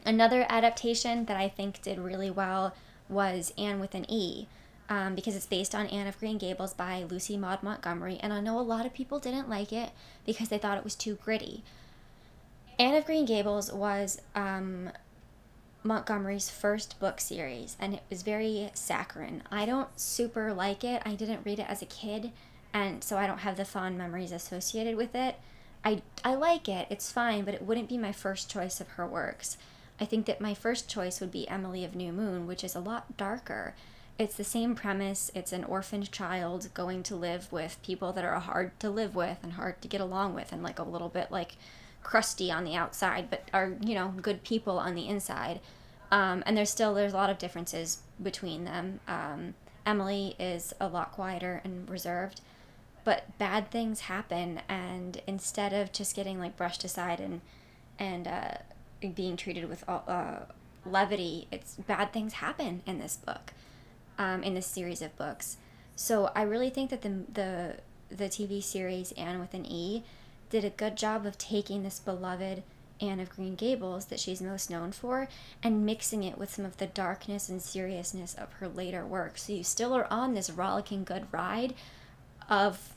another 0.04 0.44
adaptation 0.48 1.26
that 1.26 1.36
I 1.36 1.48
think 1.48 1.82
did 1.82 1.98
really 1.98 2.30
well 2.30 2.74
was 3.08 3.54
Anne 3.56 3.78
with 3.78 3.94
an 3.94 4.10
E 4.10 4.48
um, 4.88 5.14
because 5.14 5.36
it's 5.36 5.46
based 5.46 5.74
on 5.74 5.86
Anne 5.86 6.06
of 6.06 6.18
Green 6.18 6.38
Gables 6.38 6.74
by 6.74 7.04
Lucy 7.04 7.36
Maud 7.36 7.62
Montgomery, 7.62 8.18
and 8.20 8.32
I 8.32 8.40
know 8.40 8.58
a 8.58 8.62
lot 8.62 8.86
of 8.86 8.94
people 8.94 9.18
didn't 9.18 9.48
like 9.48 9.72
it 9.72 9.90
because 10.24 10.48
they 10.48 10.58
thought 10.58 10.78
it 10.78 10.84
was 10.84 10.94
too 10.94 11.16
gritty. 11.16 11.62
Anne 12.78 12.94
of 12.94 13.06
Green 13.06 13.24
Gables 13.24 13.72
was 13.72 14.20
um, 14.34 14.90
Montgomery's 15.82 16.50
first 16.50 17.00
book 17.00 17.20
series, 17.20 17.76
and 17.80 17.94
it 17.94 18.02
was 18.10 18.22
very 18.22 18.70
saccharine. 18.74 19.42
I 19.50 19.66
don't 19.66 19.88
super 19.98 20.52
like 20.52 20.84
it. 20.84 21.02
I 21.04 21.14
didn't 21.14 21.44
read 21.44 21.58
it 21.58 21.66
as 21.68 21.82
a 21.82 21.86
kid, 21.86 22.32
and 22.72 23.02
so 23.02 23.16
I 23.16 23.26
don't 23.26 23.38
have 23.38 23.56
the 23.56 23.64
fond 23.64 23.96
memories 23.96 24.32
associated 24.32 24.96
with 24.96 25.14
it. 25.14 25.36
I, 25.84 26.02
I 26.24 26.34
like 26.34 26.68
it, 26.68 26.86
it's 26.90 27.12
fine, 27.12 27.44
but 27.44 27.54
it 27.54 27.62
wouldn't 27.62 27.88
be 27.88 27.98
my 27.98 28.12
first 28.12 28.50
choice 28.50 28.80
of 28.80 28.88
her 28.90 29.06
works. 29.06 29.56
I 30.00 30.04
think 30.04 30.26
that 30.26 30.40
my 30.40 30.52
first 30.52 30.88
choice 30.88 31.20
would 31.20 31.30
be 31.30 31.48
Emily 31.48 31.84
of 31.84 31.94
New 31.94 32.12
Moon, 32.12 32.46
which 32.46 32.62
is 32.62 32.74
a 32.74 32.80
lot 32.80 33.16
darker 33.16 33.74
it's 34.18 34.36
the 34.36 34.44
same 34.44 34.74
premise. 34.74 35.30
It's 35.34 35.52
an 35.52 35.64
orphaned 35.64 36.10
child 36.10 36.68
going 36.72 37.02
to 37.04 37.16
live 37.16 37.52
with 37.52 37.78
people 37.82 38.12
that 38.12 38.24
are 38.24 38.38
hard 38.40 38.78
to 38.80 38.90
live 38.90 39.14
with 39.14 39.38
and 39.42 39.52
hard 39.52 39.82
to 39.82 39.88
get 39.88 40.00
along 40.00 40.34
with 40.34 40.52
and 40.52 40.62
like 40.62 40.78
a 40.78 40.84
little 40.84 41.08
bit 41.08 41.30
like 41.30 41.56
crusty 42.02 42.50
on 42.50 42.64
the 42.64 42.74
outside, 42.74 43.28
but 43.28 43.50
are, 43.52 43.74
you 43.80 43.94
know, 43.94 44.14
good 44.22 44.42
people 44.42 44.78
on 44.78 44.94
the 44.94 45.08
inside. 45.08 45.60
Um, 46.10 46.42
and 46.46 46.56
there's 46.56 46.70
still 46.70 46.94
there's 46.94 47.12
a 47.12 47.16
lot 47.16 47.30
of 47.30 47.38
differences 47.38 47.98
between 48.22 48.64
them. 48.64 49.00
Um, 49.06 49.54
Emily 49.84 50.34
is 50.38 50.72
a 50.80 50.88
lot 50.88 51.12
quieter 51.12 51.60
and 51.64 51.88
reserved, 51.88 52.40
but 53.04 53.36
bad 53.38 53.70
things 53.70 54.00
happen, 54.00 54.60
and 54.68 55.20
instead 55.26 55.72
of 55.72 55.92
just 55.92 56.14
getting 56.14 56.38
like 56.38 56.56
brushed 56.56 56.84
aside 56.84 57.20
and 57.20 57.40
and 57.98 58.28
uh, 58.28 58.54
being 59.14 59.36
treated 59.36 59.68
with 59.68 59.84
uh, 59.88 60.40
levity, 60.84 61.48
it's 61.50 61.74
bad 61.74 62.12
things 62.12 62.34
happen 62.34 62.82
in 62.86 62.98
this 62.98 63.16
book 63.16 63.52
um, 64.18 64.42
in 64.42 64.54
this 64.54 64.66
series 64.66 65.02
of 65.02 65.16
books. 65.16 65.56
So 65.94 66.30
I 66.34 66.42
really 66.42 66.70
think 66.70 66.90
that 66.90 67.02
the 67.02 67.22
the 67.32 67.76
the 68.08 68.26
TV 68.26 68.62
series 68.62 69.12
Anne 69.12 69.40
with 69.40 69.54
an 69.54 69.66
E 69.66 70.04
did 70.50 70.64
a 70.64 70.70
good 70.70 70.96
job 70.96 71.26
of 71.26 71.38
taking 71.38 71.82
this 71.82 71.98
beloved 71.98 72.62
Anne 73.00 73.20
of 73.20 73.30
Green 73.30 73.54
Gables 73.54 74.06
that 74.06 74.20
she's 74.20 74.40
most 74.40 74.70
known 74.70 74.92
for 74.92 75.28
and 75.62 75.84
mixing 75.84 76.22
it 76.22 76.38
with 76.38 76.54
some 76.54 76.64
of 76.64 76.76
the 76.76 76.86
darkness 76.86 77.48
and 77.48 77.60
seriousness 77.60 78.34
of 78.34 78.52
her 78.54 78.68
later 78.68 79.04
work. 79.04 79.38
So 79.38 79.52
you 79.52 79.64
still 79.64 79.94
are 79.94 80.06
on 80.10 80.34
this 80.34 80.50
rollicking 80.50 81.04
good 81.04 81.26
ride 81.32 81.74
of 82.48 82.94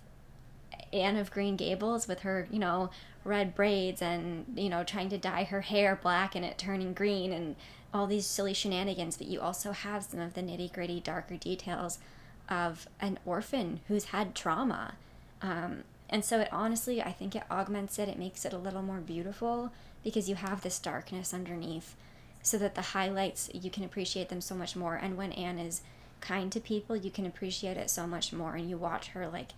Anne 0.94 1.18
of 1.18 1.32
Green 1.32 1.56
Gables 1.56 2.08
with 2.08 2.20
her, 2.22 2.48
you 2.52 2.60
know, 2.60 2.90
red 3.24 3.56
braids 3.56 4.02
and, 4.02 4.46
you 4.56 4.70
know, 4.70 4.84
trying 4.84 5.10
to 5.10 5.18
dye 5.18 5.44
her 5.46 5.62
hair 5.62 6.00
black 6.02 6.36
and 6.36 6.46
it 6.46 6.58
turning 6.58 6.94
green 6.94 7.34
and 7.34 7.56
all 7.94 8.08
these 8.08 8.26
silly 8.26 8.54
shenanigans, 8.54 9.18
but 9.18 9.28
you 9.28 9.42
also 9.42 9.72
have 9.72 10.04
some 10.04 10.20
of 10.20 10.34
the 10.34 10.42
nitty 10.42 10.72
gritty, 10.72 11.00
darker 11.00 11.38
details 11.38 12.00
of 12.48 12.88
an 13.00 13.20
orphan 13.26 13.80
who's 13.88 14.06
had 14.06 14.36
trauma. 14.36 14.94
Um, 15.42 15.84
and 16.10 16.26
so 16.26 16.40
it 16.40 16.50
honestly, 16.52 17.02
I 17.02 17.12
think 17.12 17.36
it 17.36 17.44
augments 17.50 18.00
it, 18.00 18.10
it 18.10 18.18
makes 18.18 18.46
it 18.46 18.54
a 18.54 18.58
little 18.58 18.82
more 18.82 19.00
beautiful 19.00 19.72
because 20.04 20.30
you 20.30 20.36
have 20.36 20.62
this 20.62 20.80
darkness 20.80 21.34
underneath 21.34 21.96
so 22.42 22.58
that 22.58 22.76
the 22.76 22.82
highlights, 22.82 23.50
you 23.54 23.70
can 23.70 23.84
appreciate 23.84 24.30
them 24.30 24.42
so 24.42 24.56
much 24.56 24.76
more. 24.76 24.96
And 24.96 25.18
when 25.18 25.32
Anne 25.34 25.60
is 25.60 25.82
kind 26.22 26.52
to 26.52 26.60
people, 26.60 26.96
you 26.96 27.12
can 27.12 27.26
appreciate 27.26 27.78
it 27.78 27.90
so 27.90 28.08
much 28.08 28.34
more. 28.34 28.56
And 28.56 28.70
you 28.70 28.78
watch 28.78 29.10
her 29.10 29.28
like 29.28 29.52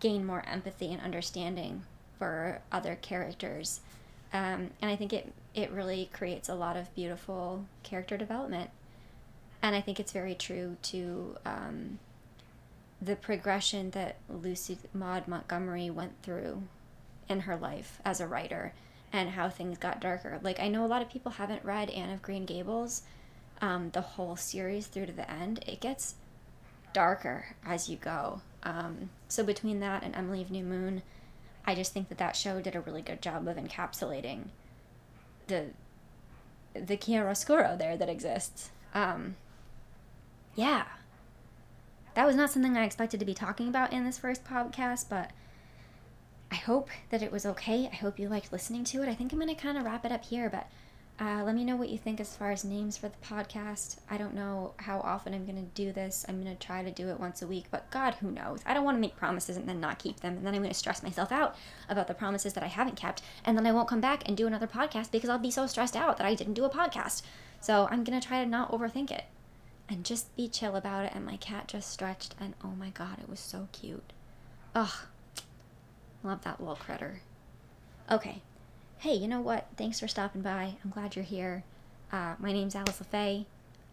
gain 0.00 0.24
more 0.24 0.44
empathy 0.46 0.92
and 0.92 1.02
understanding 1.02 1.82
for 2.18 2.60
other 2.70 2.96
characters. 2.96 3.80
Um, 4.32 4.70
and 4.80 4.90
I 4.90 4.96
think 4.96 5.12
it 5.12 5.32
it 5.54 5.70
really 5.70 6.10
creates 6.12 6.48
a 6.48 6.54
lot 6.54 6.76
of 6.76 6.94
beautiful 6.94 7.64
character 7.82 8.16
development. 8.16 8.70
And 9.62 9.74
I 9.74 9.80
think 9.80 9.98
it's 9.98 10.12
very 10.12 10.34
true 10.34 10.76
to 10.82 11.36
um, 11.44 11.98
the 13.02 13.16
progression 13.16 13.90
that 13.90 14.16
Lucy 14.28 14.78
Maud 14.94 15.26
Montgomery 15.26 15.90
went 15.90 16.12
through 16.22 16.62
in 17.28 17.40
her 17.40 17.56
life 17.56 18.00
as 18.04 18.20
a 18.20 18.26
writer 18.26 18.72
and 19.12 19.30
how 19.30 19.48
things 19.48 19.78
got 19.78 20.00
darker. 20.00 20.38
Like, 20.42 20.60
I 20.60 20.68
know 20.68 20.84
a 20.84 20.86
lot 20.86 21.02
of 21.02 21.10
people 21.10 21.32
haven't 21.32 21.64
read 21.64 21.90
Anne 21.90 22.10
of 22.10 22.22
Green 22.22 22.44
Gables, 22.44 23.02
um, 23.60 23.90
the 23.90 24.00
whole 24.00 24.36
series 24.36 24.86
through 24.86 25.06
to 25.06 25.12
the 25.12 25.30
end, 25.30 25.64
it 25.66 25.80
gets 25.80 26.14
darker 26.92 27.56
as 27.66 27.88
you 27.88 27.96
go. 27.96 28.42
Um, 28.62 29.10
so 29.28 29.42
between 29.42 29.80
that 29.80 30.02
and 30.02 30.14
Emily 30.14 30.42
of 30.42 30.50
New 30.50 30.64
Moon, 30.64 31.02
I 31.66 31.74
just 31.74 31.92
think 31.92 32.08
that 32.08 32.18
that 32.18 32.36
show 32.36 32.60
did 32.60 32.74
a 32.74 32.80
really 32.80 33.02
good 33.02 33.20
job 33.20 33.46
of 33.46 33.56
encapsulating 33.56 34.48
the 35.46 35.66
the 36.74 36.96
chiaroscuro 36.96 37.76
there 37.76 37.96
that 37.96 38.08
exists. 38.08 38.70
Um, 38.94 39.36
yeah, 40.54 40.84
that 42.14 42.26
was 42.26 42.36
not 42.36 42.50
something 42.50 42.76
I 42.76 42.84
expected 42.84 43.20
to 43.20 43.26
be 43.26 43.34
talking 43.34 43.68
about 43.68 43.92
in 43.92 44.04
this 44.04 44.18
first 44.18 44.44
podcast, 44.44 45.06
but 45.08 45.30
I 46.50 46.56
hope 46.56 46.90
that 47.10 47.22
it 47.22 47.32
was 47.32 47.44
okay. 47.46 47.88
I 47.92 47.96
hope 47.96 48.18
you 48.18 48.28
liked 48.28 48.52
listening 48.52 48.84
to 48.84 49.02
it. 49.02 49.08
I 49.08 49.14
think 49.14 49.32
I'm 49.32 49.40
to 49.40 49.54
kind 49.54 49.78
of 49.78 49.84
wrap 49.84 50.04
it 50.04 50.12
up 50.12 50.24
here, 50.24 50.48
but 50.48 50.68
uh, 51.20 51.42
let 51.44 51.54
me 51.56 51.64
know 51.64 51.74
what 51.74 51.88
you 51.88 51.98
think 51.98 52.20
as 52.20 52.36
far 52.36 52.52
as 52.52 52.64
names 52.64 52.96
for 52.96 53.08
the 53.08 53.16
podcast. 53.26 53.96
I 54.08 54.16
don't 54.16 54.34
know 54.34 54.74
how 54.76 55.00
often 55.00 55.34
I'm 55.34 55.44
going 55.44 55.56
to 55.56 55.70
do 55.74 55.92
this. 55.92 56.24
I'm 56.28 56.40
going 56.40 56.56
to 56.56 56.66
try 56.66 56.84
to 56.84 56.92
do 56.92 57.08
it 57.08 57.18
once 57.18 57.42
a 57.42 57.46
week, 57.46 57.66
but 57.72 57.90
God, 57.90 58.14
who 58.14 58.30
knows? 58.30 58.60
I 58.64 58.72
don't 58.72 58.84
want 58.84 58.96
to 58.96 59.00
make 59.00 59.16
promises 59.16 59.56
and 59.56 59.68
then 59.68 59.80
not 59.80 59.98
keep 59.98 60.20
them, 60.20 60.36
and 60.36 60.46
then 60.46 60.54
I'm 60.54 60.60
going 60.60 60.72
to 60.72 60.78
stress 60.78 61.02
myself 61.02 61.32
out 61.32 61.56
about 61.88 62.06
the 62.06 62.14
promises 62.14 62.52
that 62.52 62.62
I 62.62 62.68
haven't 62.68 62.96
kept, 62.96 63.22
and 63.44 63.58
then 63.58 63.66
I 63.66 63.72
won't 63.72 63.88
come 63.88 64.00
back 64.00 64.28
and 64.28 64.36
do 64.36 64.46
another 64.46 64.68
podcast 64.68 65.10
because 65.10 65.28
I'll 65.28 65.38
be 65.38 65.50
so 65.50 65.66
stressed 65.66 65.96
out 65.96 66.18
that 66.18 66.26
I 66.26 66.34
didn't 66.34 66.54
do 66.54 66.64
a 66.64 66.70
podcast. 66.70 67.22
So 67.60 67.88
I'm 67.90 68.04
going 68.04 68.18
to 68.20 68.26
try 68.26 68.44
to 68.44 68.48
not 68.48 68.70
overthink 68.70 69.10
it 69.10 69.24
and 69.88 70.04
just 70.04 70.34
be 70.36 70.48
chill 70.48 70.76
about 70.76 71.06
it. 71.06 71.12
And 71.14 71.26
my 71.26 71.36
cat 71.36 71.66
just 71.66 71.90
stretched, 71.90 72.36
and 72.38 72.54
oh 72.62 72.74
my 72.78 72.90
God, 72.90 73.18
it 73.20 73.28
was 73.28 73.40
so 73.40 73.66
cute. 73.72 74.12
Ugh, 74.74 74.94
love 76.22 76.44
that 76.44 76.60
little 76.60 76.76
critter. 76.76 77.22
Okay, 78.08 78.42
hey, 78.98 79.14
you 79.14 79.28
know 79.28 79.40
what? 79.40 79.66
Thanks 79.76 80.00
for 80.00 80.08
stopping 80.08 80.42
by. 80.42 80.74
I'm 80.82 80.90
glad 80.90 81.14
you're 81.14 81.24
here. 81.24 81.62
Uh, 82.10 82.34
my 82.40 82.52
name's 82.52 82.74
Alice 82.74 83.00
LaFay. 83.00 83.46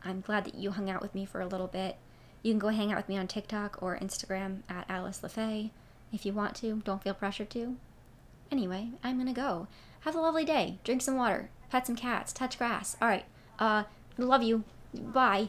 I'm 0.04 0.22
glad 0.22 0.46
that 0.46 0.56
you 0.56 0.72
hung 0.72 0.89
out 0.89 1.02
with 1.02 1.13
me 1.13 1.26
for 1.26 1.41
a 1.41 1.48
little 1.48 1.68
bit. 1.68 1.98
You 2.41 2.52
can 2.52 2.60
go 2.60 2.70
hang 2.70 2.91
out 2.91 2.98
with 2.98 3.10
me 3.10 3.18
on 3.18 3.28
TikTok 3.28 3.78
or 3.82 4.00
Instagram 4.00 4.62
at 4.68 4.86
Alice 4.89 5.22
LaFay 5.22 5.70
if 6.12 6.26
you 6.26 6.34
want 6.34 6.56
to. 6.58 6.82
Don't 6.86 7.04
feel 7.04 7.13
pressured 7.13 7.52
to. 7.52 7.76
Anyway, 8.52 8.89
I'm 9.04 9.18
gonna 9.20 9.34
go. 9.34 9.68
Have 10.02 10.15
a 10.15 10.20
lovely 10.20 10.46
day. 10.46 10.80
Drink 10.84 11.02
some 11.02 11.18
water. 11.18 11.50
Pet 11.70 11.86
some 11.86 11.96
cats. 11.96 12.34
Touch 12.34 12.58
grass. 12.58 12.98
All 13.00 13.08
right. 13.08 13.26
Uh, 13.60 13.84
love 14.18 14.41
you. 14.41 14.63
Bye. 14.94 15.44